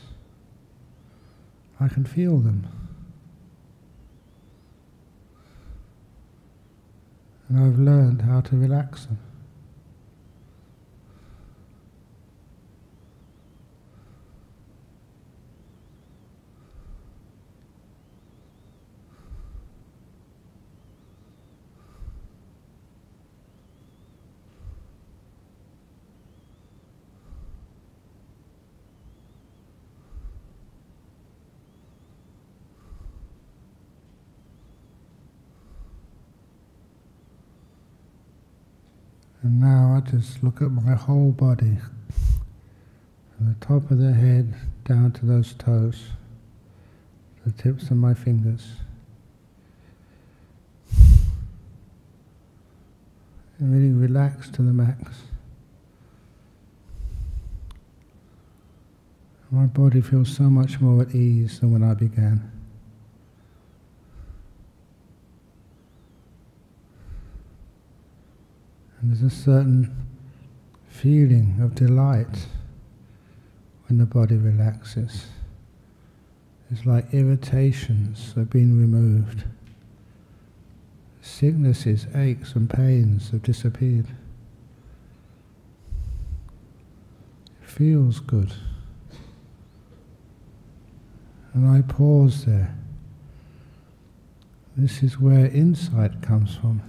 [1.79, 2.80] I can feel them.
[7.51, 9.19] And I've learned how to relax them.
[39.43, 39.59] And
[40.01, 41.77] just look at my whole body,
[43.37, 46.09] from the top of the head down to those toes,
[47.45, 48.67] the tips of my fingers.
[53.59, 55.23] And really relax to the max.
[59.51, 62.60] My body feels so much more at ease than when I began.
[69.01, 69.95] And there's a certain
[70.89, 72.47] feeling of delight
[73.89, 75.27] when the body relaxes.
[76.71, 79.45] It's like irritations have been removed.
[81.23, 84.07] Sicknesses, aches, and pains have disappeared.
[87.63, 88.53] It feels good.
[91.55, 92.77] And I pause there.
[94.77, 96.83] This is where insight comes from.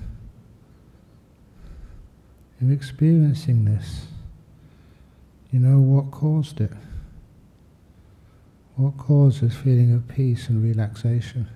[2.62, 4.06] You're experiencing this.
[5.52, 6.72] You know what caused it.
[8.76, 11.48] What caused this feeling of peace and relaxation?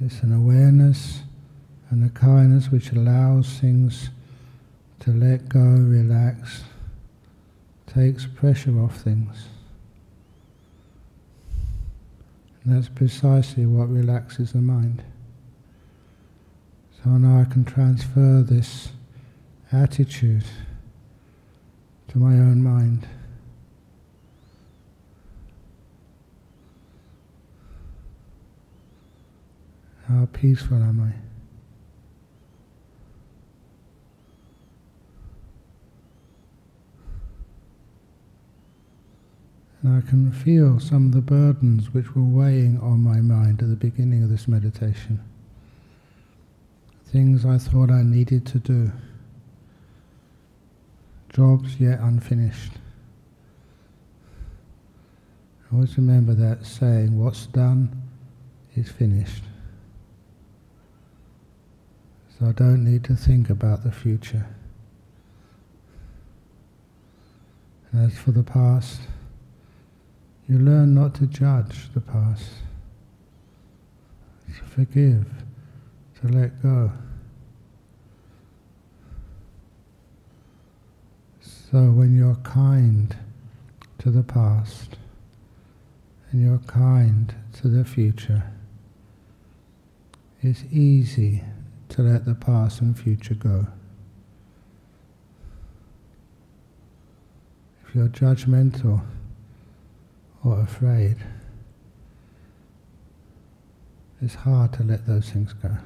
[0.00, 1.20] It's an awareness
[1.90, 4.08] and a kindness which allows things
[5.00, 6.64] to let go, relax,
[7.86, 9.48] takes pressure off things.
[12.64, 15.02] And that's precisely what relaxes the mind.
[17.02, 18.90] So now I can transfer this
[19.72, 20.44] attitude
[22.08, 23.06] to my own mind.
[30.08, 31.29] How peaceful am I?
[39.82, 43.68] And I can feel some of the burdens which were weighing on my mind at
[43.68, 45.20] the beginning of this meditation.
[47.06, 48.92] Things I thought I needed to do.
[51.30, 52.72] Jobs yet unfinished.
[55.72, 58.02] Always remember that saying, what's done
[58.74, 59.44] is finished.
[62.38, 64.46] So I don't need to think about the future.
[67.92, 69.00] And as for the past,
[70.50, 72.50] you learn not to judge the past,
[74.48, 75.24] to forgive,
[76.20, 76.90] to let go.
[81.40, 83.16] So when you're kind
[83.98, 84.96] to the past
[86.32, 88.42] and you're kind to the future,
[90.42, 91.44] it's easy
[91.90, 93.68] to let the past and future go.
[97.86, 99.04] If you're judgmental,
[100.44, 101.16] or afraid,
[104.22, 105.76] it's hard to let those things go.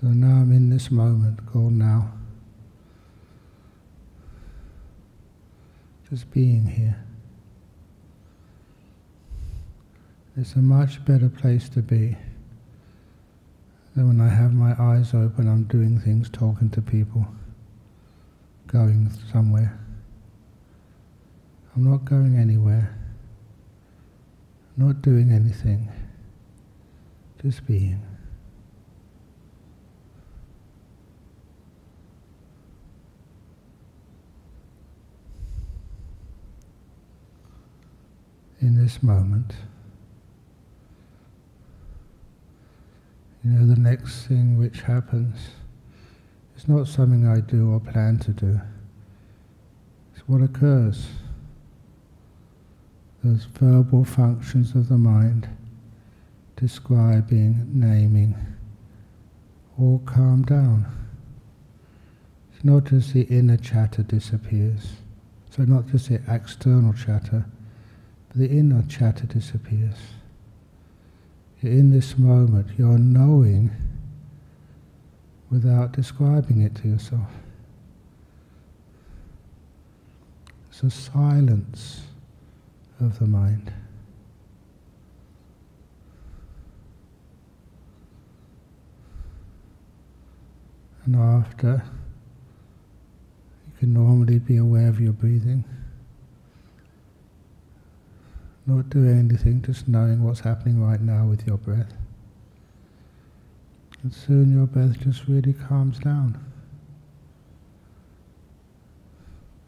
[0.00, 2.12] So now I'm in this moment called now.
[6.08, 7.04] Just being here.
[10.36, 12.16] It's a much better place to be
[13.94, 17.26] than when I have my eyes open, I'm doing things, talking to people
[18.76, 19.80] going somewhere.
[21.74, 22.94] I'm not going anywhere,
[24.76, 25.90] not doing anything,
[27.40, 28.02] just being.
[38.60, 39.54] In this moment,
[43.42, 45.38] you know, the next thing which happens
[46.56, 48.60] it's not something I do or plan to do.
[50.14, 51.06] It's what occurs.
[53.22, 55.48] Those verbal functions of the mind,
[56.56, 58.34] describing, naming,
[59.78, 60.86] all calm down.
[62.54, 64.92] It's not just the inner chatter disappears.
[65.50, 67.44] So not just the external chatter,
[68.28, 69.96] but the inner chatter disappears.
[71.60, 73.70] In this moment, you're knowing
[75.56, 77.30] without describing it to yourself.
[80.68, 82.02] It's a silence
[83.00, 83.72] of the mind.
[91.06, 91.82] And after,
[93.66, 95.64] you can normally be aware of your breathing.
[98.66, 101.94] Not doing anything, just knowing what's happening right now with your breath.
[104.06, 106.38] And soon your breath just really calms down.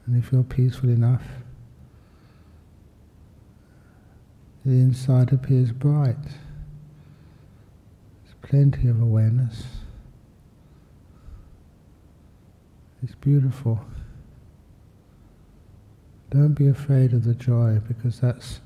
[0.06, 1.24] And if you're peaceful enough,
[4.64, 6.22] the inside appears bright.
[8.22, 9.64] There's plenty of awareness.
[13.02, 13.84] It's beautiful.
[16.30, 18.60] Don't be afraid of the joy because that's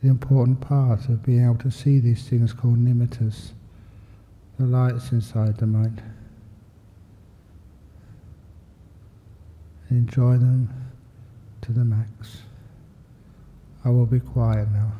[0.00, 3.54] an important part of being able to see these things called nimittas
[4.58, 6.02] the lights inside the mind.
[9.90, 10.68] Enjoy them
[11.62, 12.42] to the max.
[13.84, 14.92] I will be quiet now.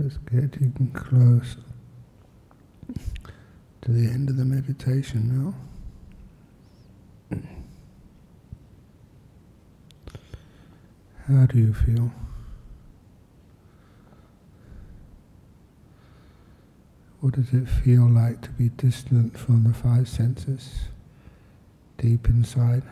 [0.00, 1.56] It's getting close
[3.80, 5.54] to the end of the meditation
[7.30, 7.40] now.
[11.26, 12.12] How do you feel?
[17.20, 20.74] What does it feel like to be distant from the five senses,
[21.96, 22.84] deep inside?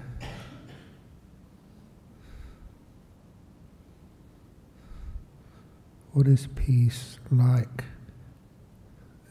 [6.17, 7.85] What is peace like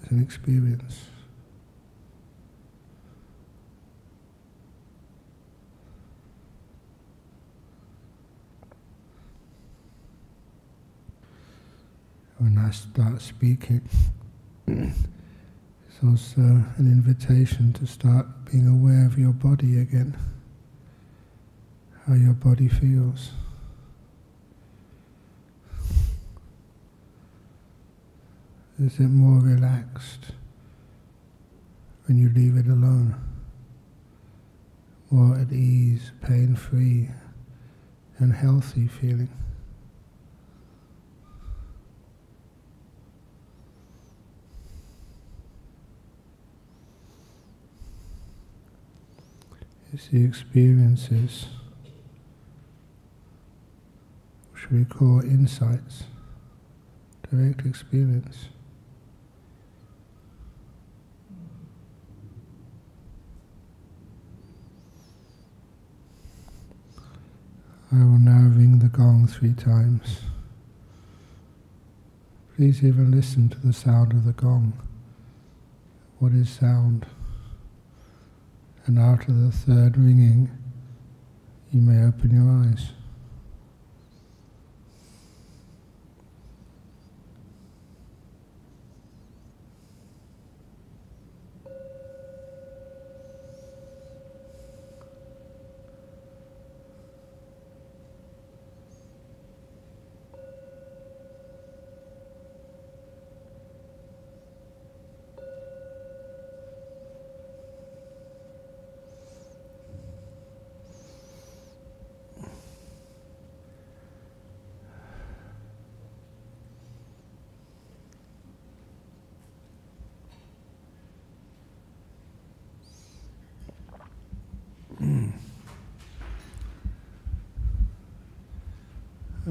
[0.04, 1.06] as an experience?
[12.38, 13.90] When I start speaking,
[14.68, 20.16] it's also an invitation to start being aware of your body again,
[22.06, 23.32] how your body feels.
[28.78, 30.32] Is it more relaxed
[32.06, 33.16] when you leave it alone?
[35.10, 37.10] More at ease, pain free,
[38.18, 39.30] and healthy feeling?
[49.94, 51.46] It's the experiences,
[54.52, 56.04] which we call insights,
[57.32, 58.50] direct experience.
[67.96, 70.20] I will now ring the gong three times.
[72.54, 74.74] Please even listen to the sound of the gong.
[76.20, 77.06] What is sound?
[78.86, 80.52] And after the third ringing,
[81.72, 82.92] you may open your eyes.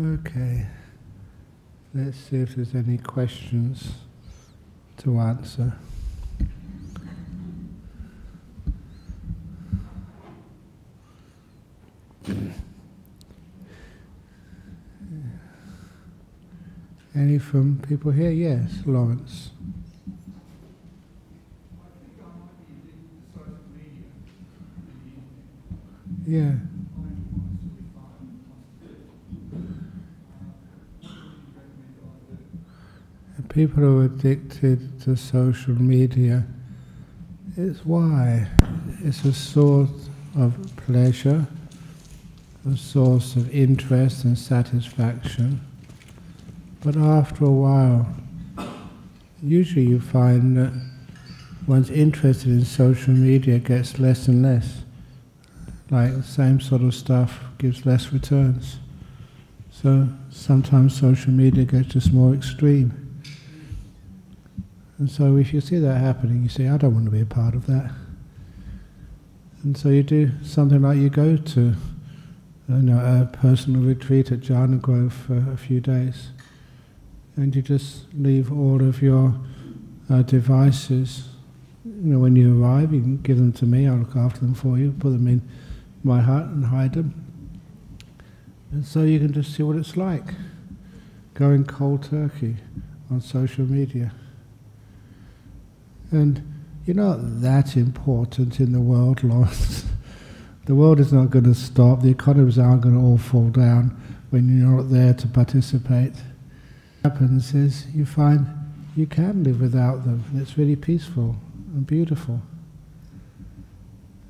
[0.04, 0.66] Okay,
[1.94, 3.94] let's see if there's any questions
[4.98, 5.72] to answer.
[17.14, 18.30] Any from people here?
[18.30, 19.52] Yes, Lawrence.
[26.26, 26.56] Yeah.
[33.54, 36.44] People who are addicted to social media,
[37.56, 38.48] it's why.
[39.04, 41.46] It's a source of pleasure,
[42.68, 45.60] a source of interest and satisfaction.
[46.82, 48.12] But after a while,
[49.40, 50.72] usually you find that
[51.68, 54.82] one's interest in social media gets less and less.
[55.90, 58.78] Like the same sort of stuff gives less returns.
[59.70, 63.03] So sometimes social media gets just more extreme.
[64.98, 67.26] And so if you see that happening, you say, I don't want to be a
[67.26, 67.90] part of that.
[69.64, 71.74] And so you do something like you go to
[72.68, 76.28] you know, a personal retreat at Jhana Grove for a few days.
[77.36, 79.34] And you just leave all of your
[80.08, 81.28] uh, devices.
[81.84, 84.54] You know, when you arrive, you can give them to me, I'll look after them
[84.54, 85.42] for you, put them in
[86.04, 87.14] my hut and hide them.
[88.70, 90.34] And so you can just see what it's like
[91.34, 92.56] going cold turkey
[93.10, 94.12] on social media.
[96.14, 99.84] And you're not that important in the world, Lawrence.
[100.66, 102.02] the world is not going to stop.
[102.02, 104.00] The economies aren't going to all fall down
[104.30, 106.12] when you're not there to participate.
[107.02, 108.46] What happens is you find
[108.96, 110.24] you can live without them.
[110.30, 111.36] and It's really peaceful
[111.72, 112.40] and beautiful.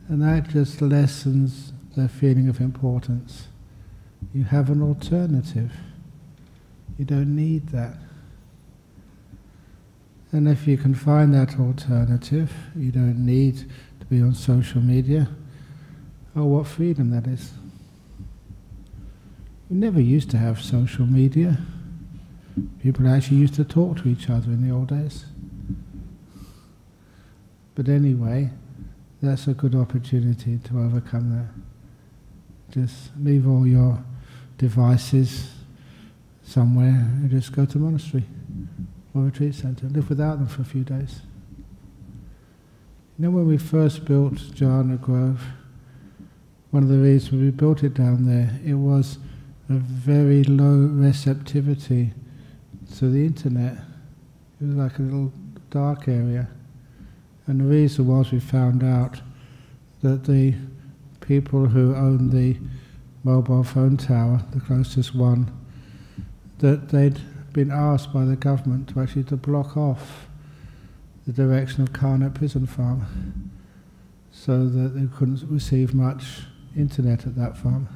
[0.09, 3.49] And that just lessens the feeling of importance.
[4.33, 5.73] You have an alternative.
[6.99, 7.97] You don't need that.
[10.35, 13.71] And if you can find that alternative, you don't need
[14.01, 15.29] to be on social media.
[16.35, 17.53] Oh, what freedom that is.
[19.71, 21.59] We never used to have social media.
[22.83, 25.25] People actually used to talk to each other in the old days.
[27.77, 28.51] But anyway,
[29.23, 32.75] that's a good opportunity to overcome that.
[32.75, 34.03] Just leave all your
[34.59, 35.53] devices
[36.43, 38.25] somewhere and just go to monastery
[39.15, 39.87] or retreat center.
[39.87, 41.21] Live without them for a few days.
[43.17, 45.41] You know, when we first built Jhana Grove,
[46.73, 49.19] one of the reasons we built it down there, it was
[49.69, 52.13] a very low receptivity
[52.97, 53.79] to the internet.
[54.61, 55.33] It was like a little
[55.71, 56.49] dark area.
[57.47, 59.21] And the reason was we found out
[60.03, 60.55] that the
[61.21, 62.57] people who owned the
[63.23, 65.51] mobile phone tower, the closest one,
[66.59, 67.21] that they'd
[67.55, 70.27] been asked by the government to actually to block off
[71.27, 73.51] the direction of Karnet Prison Farm
[74.31, 76.43] so that they couldn't receive much
[76.77, 77.89] internet at that farm.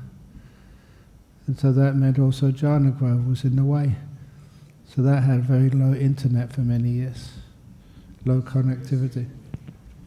[1.47, 3.97] And so that meant also Jhana Grove was in the way.
[4.87, 7.31] So that had very low internet for many years,
[8.25, 9.27] low connectivity.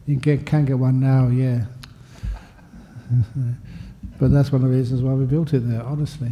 [0.06, 1.66] You get, can get one now, yeah.
[4.18, 6.30] but that's one of the reasons why we built it there, honestly.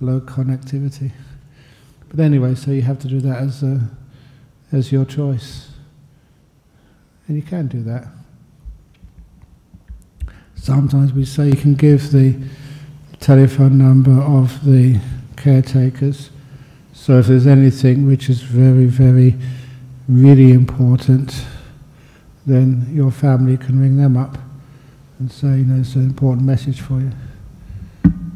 [0.00, 1.12] Low connectivity.
[2.14, 3.90] But anyway, so you have to do that as, a,
[4.70, 5.70] as your choice.
[7.26, 8.06] And you can do that.
[10.54, 12.38] Sometimes we say you can give the
[13.18, 15.00] telephone number of the
[15.36, 16.30] caretakers.
[16.92, 19.34] So if there's anything which is very, very,
[20.08, 21.44] really important,
[22.46, 24.38] then your family can ring them up
[25.18, 27.10] and say, you know, it's an important message for you.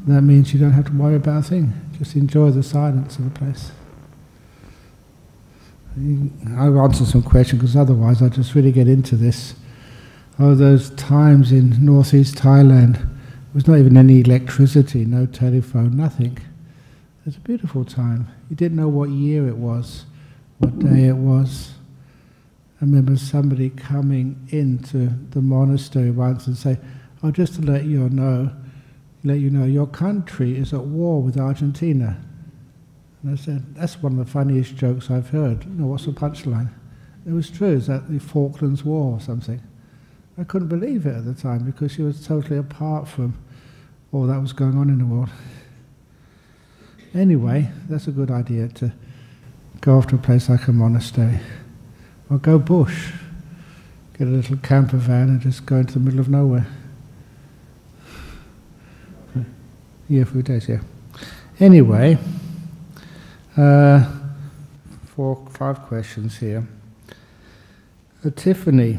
[0.08, 1.72] That means you don't have to worry about a thing.
[1.98, 3.72] Just enjoy the silence of the place.
[6.56, 9.54] I'll answer some questions because otherwise I just really get into this.
[10.38, 13.08] Oh, those times in northeast Thailand, there
[13.52, 16.36] was not even any electricity, no telephone, nothing.
[16.36, 18.28] It was a beautiful time.
[18.48, 20.04] You didn't know what year it was,
[20.58, 21.72] what day it was.
[22.80, 26.78] I remember somebody coming into the monastery once and say,
[27.24, 28.52] "Oh, just to let you know,
[29.24, 32.16] let you know, your country is at war with Argentina."
[33.22, 36.12] And I said, "That's one of the funniest jokes I've heard." You know, what's the
[36.12, 36.70] punchline?
[37.26, 37.72] It was true.
[37.72, 39.60] Is that the Falklands War or something?
[40.38, 43.34] I couldn't believe it at the time because she was totally apart from
[44.12, 45.30] all that was going on in the world.
[47.12, 48.92] Anyway, that's a good idea to
[49.80, 51.40] go off to a place like a monastery.
[52.30, 53.12] Or go bush.
[54.16, 56.66] Get a little camper van and just go into the middle of nowhere.
[60.08, 60.80] Yeah, for days, yeah.
[61.60, 62.16] Anyway,
[63.58, 64.10] uh,
[65.14, 66.66] four, five questions here.
[68.24, 68.98] Uh, Tiffany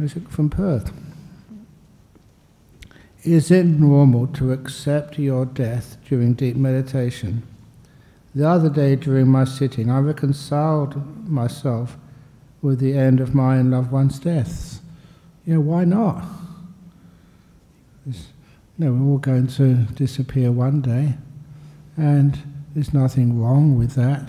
[0.00, 0.92] is it from Perth.
[3.22, 7.42] Is it normal to accept your death during deep meditation?
[8.34, 11.96] The other day during my sitting, I reconciled myself
[12.62, 14.80] with the end of my loved one's deaths.
[15.46, 16.24] You know, why not?
[18.08, 18.28] It's,
[18.80, 21.14] know, we're all going to disappear one day,
[21.96, 22.38] and
[22.74, 24.28] there's nothing wrong with that.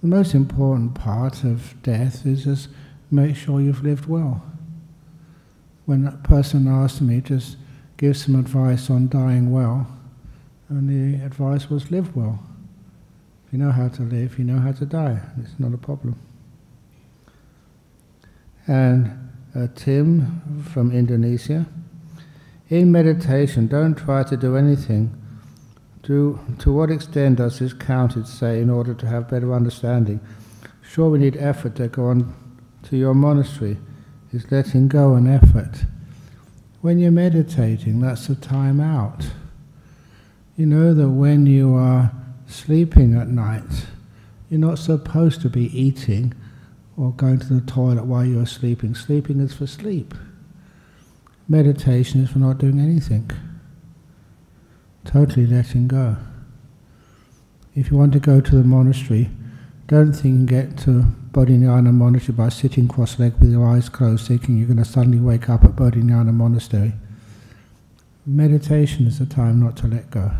[0.00, 2.68] The most important part of death is just
[3.10, 4.42] make sure you've lived well
[5.86, 7.56] when a person asked me, just
[7.96, 9.86] give some advice on dying well,
[10.68, 12.40] and the advice was live well.
[13.46, 15.20] If you know how to live, you know how to die.
[15.40, 16.16] It's not a problem.
[18.66, 21.66] And uh, Tim from Indonesia,
[22.68, 25.22] in meditation, don't try to do anything.
[26.04, 30.20] To, to what extent does this counted say in order to have better understanding?
[30.82, 32.34] Sure, we need effort to go on
[32.84, 33.76] to your monastery
[34.32, 35.84] is letting go and effort.
[36.80, 39.30] When you're meditating, that's a time out.
[40.56, 42.12] You know that when you are
[42.46, 43.86] sleeping at night,
[44.48, 46.34] you're not supposed to be eating
[46.96, 48.94] or going to the toilet while you're sleeping.
[48.94, 50.14] Sleeping is for sleep.
[51.48, 53.30] Meditation is for not doing anything.
[55.04, 56.16] Totally letting go.
[57.74, 59.30] If you want to go to the monastery,
[59.86, 64.56] don't think you get to Bodhinyana Monastery by sitting cross-legged with your eyes closed, thinking
[64.56, 66.94] you're going to suddenly wake up at Bodhinyana Monastery.
[68.24, 70.32] Meditation is a time not to let go.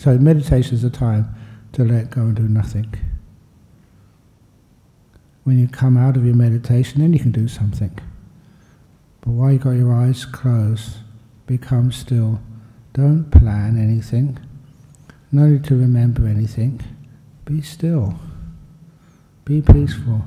[0.00, 1.32] So meditation is a time
[1.74, 2.92] to let go and do nothing.
[5.44, 7.96] When you come out of your meditation, then you can do something.
[9.20, 10.98] But while you've got your eyes closed,
[11.46, 12.40] become still.
[12.92, 14.38] Don't plan anything.
[15.30, 16.80] No need to remember anything.
[17.44, 18.18] Be still.
[19.44, 20.22] Be peaceful.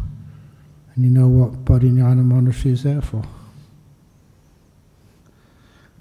[0.95, 3.23] And you know what Bodhinyana Monastery is there for.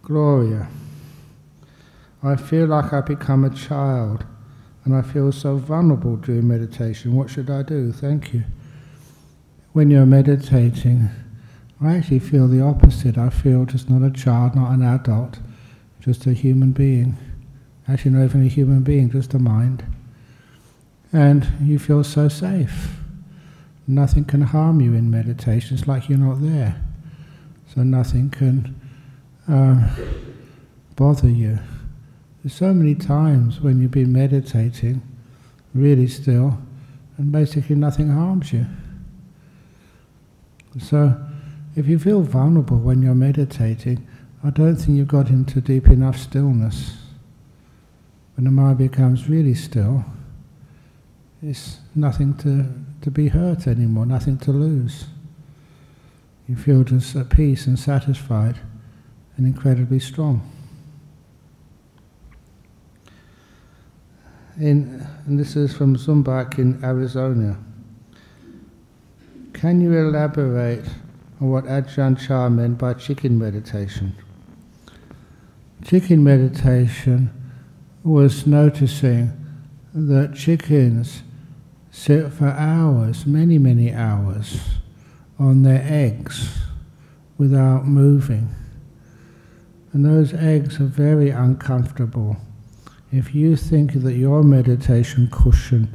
[0.03, 0.69] Gloria.
[2.23, 4.25] I feel like I've become a child
[4.85, 7.15] and I feel so vulnerable during meditation.
[7.15, 7.93] What should I do?
[7.93, 8.45] Thank you.
[9.73, 11.11] When you're meditating,
[11.82, 13.16] I actually feel the opposite.
[13.16, 15.39] I feel just not a child, not an adult,
[16.01, 17.16] just a human being.
[17.89, 19.85] Actually, not even a human being, just a mind.
[21.12, 22.97] And you feel so safe.
[23.86, 25.77] Nothing can harm you in meditation.
[25.77, 26.81] It's like you're not there.
[27.74, 28.78] So nothing can
[29.48, 29.89] uh,
[30.97, 31.59] bother you.
[32.43, 35.02] There's so many times when you've been meditating,
[35.74, 36.59] really still,
[37.16, 38.66] and basically nothing harms you.
[40.78, 41.20] So,
[41.76, 44.06] if you feel vulnerable when you're meditating,
[44.42, 46.97] I don't think you've got into deep enough stillness.
[48.36, 50.05] When the mind becomes really still,
[51.42, 52.66] it's nothing to,
[53.02, 55.05] to be hurt anymore, nothing to lose.
[56.48, 58.56] You feel just at peace and satisfied
[59.36, 60.51] and incredibly strong.
[64.59, 67.56] In, and this is from Zumbak in Arizona.
[69.52, 70.84] Can you elaborate
[71.41, 74.15] on what Ajahn Chah meant by chicken meditation?
[75.83, 77.31] Chicken meditation
[78.05, 79.33] was noticing
[79.95, 81.23] that chickens
[81.91, 84.61] sit for hours, many, many hours,
[85.39, 86.59] on their eggs
[87.39, 88.55] without moving.
[89.93, 92.37] And those eggs are very uncomfortable.
[93.11, 95.89] If you think that your meditation cushion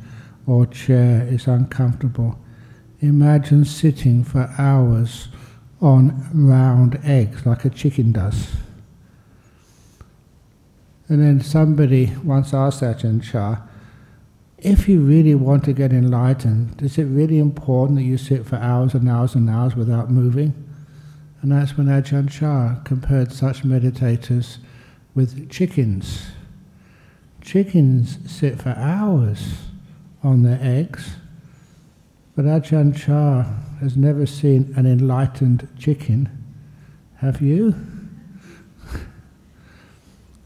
[0.47, 2.37] or chair is uncomfortable,
[2.99, 5.29] imagine sitting for hours
[5.81, 8.47] on round eggs like a chicken does.
[11.07, 13.61] And then somebody once asked Ajahn Chah,
[14.57, 18.55] if you really want to get enlightened, is it really important that you sit for
[18.55, 20.53] hours and hours and hours without moving?
[21.41, 24.57] And that's when Ajahn Chah compared such meditators
[25.13, 26.25] with chickens.
[27.41, 29.57] Chickens sit for hours
[30.23, 31.17] on their eggs,
[32.35, 33.45] but Ajahn Chah
[33.79, 36.29] has never seen an enlightened chicken.
[37.17, 37.75] Have you?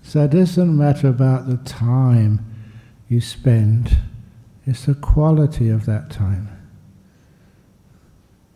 [0.04, 2.46] so it doesn't matter about the time
[3.08, 3.98] you spend,
[4.66, 6.50] it's the quality of that time.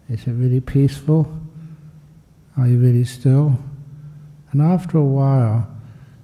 [0.10, 1.40] Is it really peaceful?
[2.56, 3.58] Are you really still?
[4.52, 5.68] And after a while,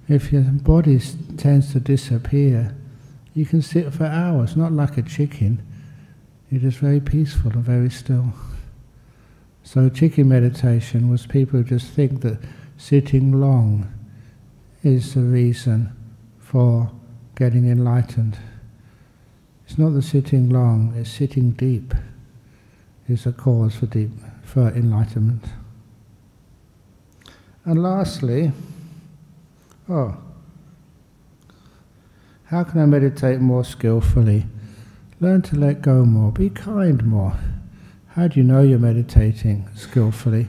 [0.08, 1.00] if your body
[1.36, 2.76] tends to disappear,
[3.34, 5.62] you can sit for hours, not like a chicken.
[6.50, 8.32] You're very peaceful and very still.
[9.62, 12.38] So chicken meditation was people who just think that
[12.76, 13.92] sitting long
[14.82, 15.92] is the reason
[16.38, 16.90] for
[17.36, 18.36] getting enlightened.
[19.64, 21.94] It's not the sitting long, it's sitting deep
[23.08, 24.10] is a cause for deep
[24.42, 25.44] for enlightenment.
[27.64, 28.50] And lastly,
[29.88, 30.16] oh,
[32.46, 34.46] how can I meditate more skillfully?
[35.20, 37.36] Learn to let go more, be kind more.
[38.08, 40.48] How do you know you're meditating skillfully?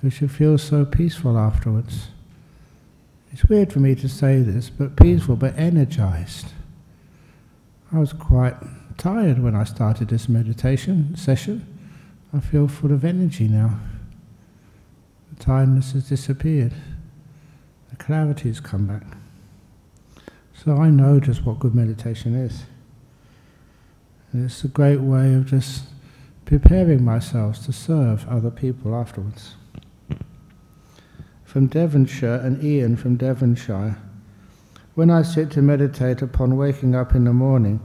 [0.00, 2.08] Because you feel so peaceful afterwards.
[3.30, 6.46] It's weird for me to say this, but peaceful, but energized.
[7.92, 8.56] I was quite
[8.96, 11.66] tired when I started this meditation session.
[12.32, 13.78] I feel full of energy now.
[15.32, 16.72] The tiredness has disappeared.
[17.90, 19.04] The clarity has come back.
[20.54, 22.62] So I know just what good meditation is.
[24.32, 25.84] And it's a great way of just
[26.44, 29.54] preparing myself to serve other people afterwards.
[31.44, 33.96] From Devonshire and Ian from Devonshire.
[34.94, 37.80] When I sit to meditate upon waking up in the morning,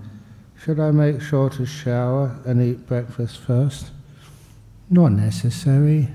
[0.57, 3.91] should I make sure to shower and eat breakfast first?
[4.89, 6.09] Not necessary.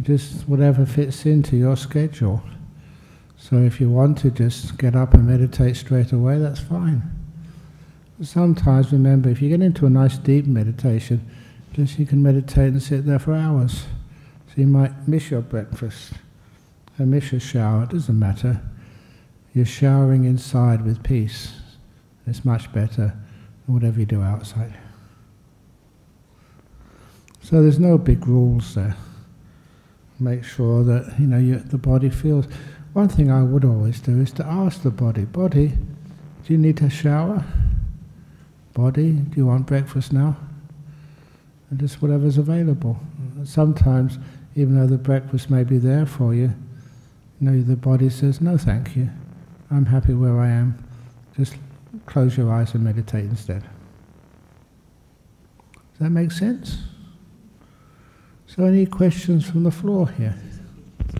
[0.00, 2.42] Just whatever fits into your schedule.
[3.36, 7.13] So if you want to just get up and meditate straight away, that's fine.
[8.22, 11.28] Sometimes remember, if you get into a nice deep meditation,
[11.72, 13.86] just you can meditate and sit there for hours.
[14.48, 16.12] So you might miss your breakfast
[16.96, 17.82] and miss your shower.
[17.82, 18.60] It doesn't matter.
[19.52, 21.54] You're showering inside with peace.
[22.26, 23.16] It's much better
[23.66, 24.74] than whatever you do outside.
[27.42, 28.96] So there's no big rules there.
[30.20, 32.46] Make sure that you know you, the body feels.
[32.92, 35.72] One thing I would always do is to ask the body, body,
[36.46, 37.44] do you need a shower?
[38.74, 40.36] Body, do you want breakfast now?
[41.70, 42.98] And just whatever's available.
[43.44, 44.18] Sometimes,
[44.56, 46.52] even though the breakfast may be there for you,
[47.40, 49.08] you know, the body says, no thank you,
[49.70, 50.76] I'm happy where I am.
[51.36, 51.56] Just
[52.06, 53.62] close your eyes and meditate instead.
[55.72, 56.78] Does that make sense?
[58.46, 60.34] So, any questions from the floor here?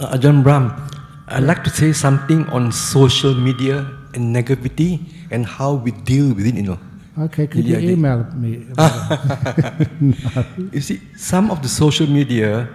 [0.00, 0.91] uh, Ajahn Brahm,
[1.32, 5.00] I'd like to say something on social media and negativity
[5.30, 6.78] and how we deal with it, you know.
[7.18, 8.66] Okay, could Yeah, you email me?
[10.72, 12.68] You see, some of the social media,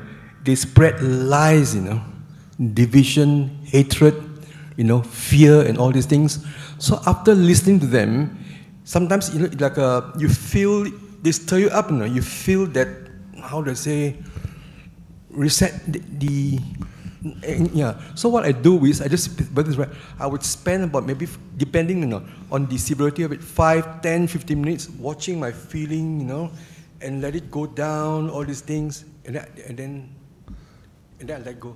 [0.43, 2.01] they spread lies, you know,
[2.73, 4.13] division, hatred,
[4.77, 6.45] you know, fear, and all these things.
[6.77, 8.37] So after listening to them,
[8.83, 10.85] sometimes you know, like uh, you feel
[11.21, 12.87] they stir you up, you know, you feel that
[13.41, 14.15] how do I say,
[15.29, 16.59] reset the, the
[17.43, 17.99] Eh, yeah.
[18.15, 19.89] So what I do is I just but this right.
[20.19, 21.27] I would spend about maybe
[21.57, 26.19] depending you know on the severity of it, 5, 10, 15 minutes watching my feeling,
[26.21, 26.51] you know,
[27.01, 30.15] and let it go down, all these things, and then and then,
[31.19, 31.75] and then I let go.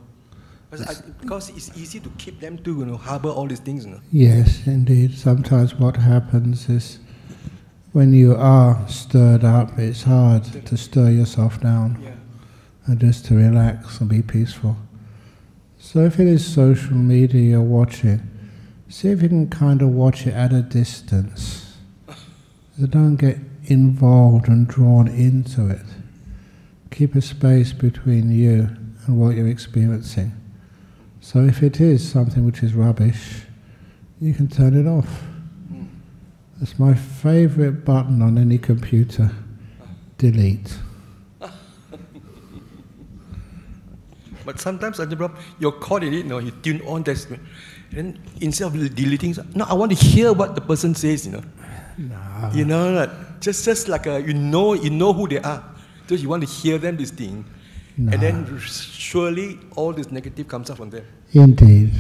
[0.71, 3.85] Because, I, because it's easy to keep them to you know harbor all these things,
[3.85, 4.01] you know.
[4.11, 5.17] Yes, indeed.
[5.17, 6.99] Sometimes what happens is
[7.91, 12.15] when you are stirred up, it's hard to stir yourself down Yeah.
[12.87, 14.77] and just to relax and be peaceful.
[15.91, 18.22] So if it is social media you're watching,
[18.88, 21.76] see if you can kind of watch it at a distance.
[22.80, 25.85] So don't get involved and drawn into it.
[26.91, 28.69] Keep a space between you
[29.05, 30.31] and what you're experiencing.
[31.19, 33.41] So if it is something which is rubbish,
[34.22, 35.09] you can turn it off.
[35.68, 35.88] Hmm.
[36.61, 39.31] It's my favorite button on any computer.
[40.18, 40.73] Delete.
[44.45, 47.27] But sometimes, Brahm, you're caught in it, you know, you tune on this,
[47.95, 51.43] and instead of deleting, no, I want to hear what the person says, you know.
[51.97, 52.49] No.
[52.53, 55.63] You know, like, just just like a, you know, you know who they are,
[56.07, 57.45] so you want to hear them this thing,
[57.97, 58.13] No.
[58.13, 61.05] and then surely all this negative comes up from them.
[61.34, 61.91] Indeed.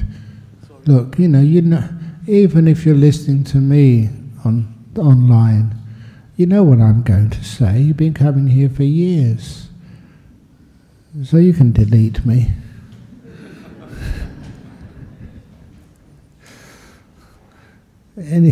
[0.85, 1.87] Look, you know, you know,
[2.27, 4.09] even if you're listening to me
[4.43, 5.75] on online,
[6.37, 7.79] you know what I'm going to say.
[7.81, 9.67] You've been coming here for years,
[11.23, 12.51] so you can delete me.
[18.17, 18.51] Any,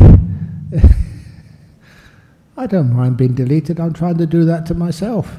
[2.57, 3.79] I don't mind being deleted.
[3.79, 5.37] I'm trying to do that to myself,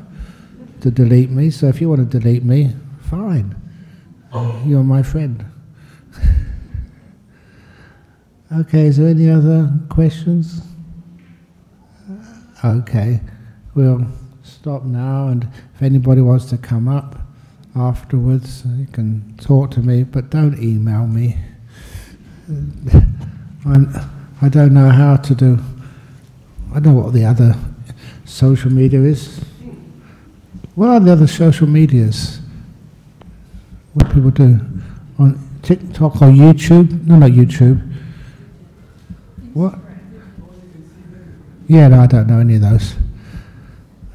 [0.81, 1.51] to delete me.
[1.51, 3.57] So if you want to delete me, fine.
[4.65, 5.45] You're my friend.
[8.53, 10.63] okay, is there any other questions?
[12.65, 13.21] Okay,
[13.75, 14.07] we'll
[14.61, 17.19] stop now, and if anybody wants to come up
[17.75, 21.39] afterwards, you can talk to me, but don't email me.
[23.65, 23.91] I'm,
[24.43, 25.59] I don't know how to do.
[26.75, 27.57] I know what the other
[28.27, 29.43] social media is.
[30.75, 32.41] What are the other social medias?
[33.95, 34.61] What people do
[35.19, 37.07] on TikTok or YouTube?
[37.07, 37.81] No, not YouTube.
[39.55, 39.79] What?
[41.67, 43.00] Yeah, no, I don't know any of those.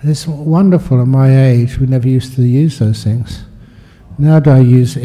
[0.07, 1.79] It's wonderful at my age.
[1.79, 3.43] We never used to use those things.
[4.19, 4.97] Now do I use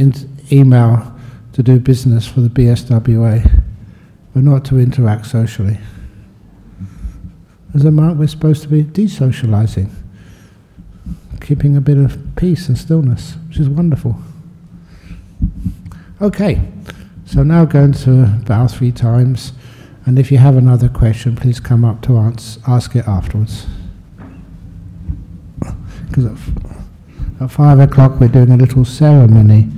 [0.53, 1.19] email
[1.55, 3.63] to do business for the BSWA,
[4.35, 5.79] but not to interact socially.
[7.75, 9.91] As a monk, we're supposed to be desocializing,
[11.41, 14.21] keeping a bit of peace and stillness, which is wonderful.
[16.21, 16.61] Okay,
[17.25, 19.55] so now going to bow three times,
[20.05, 23.67] and if you have another question, please come up to ans- ask it afterwards.
[26.11, 26.37] Because at,
[27.41, 29.69] at five o'clock we're doing a little ceremony.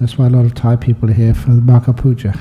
[0.00, 2.38] That's why a lot of Thai people are here for the Magha Puja.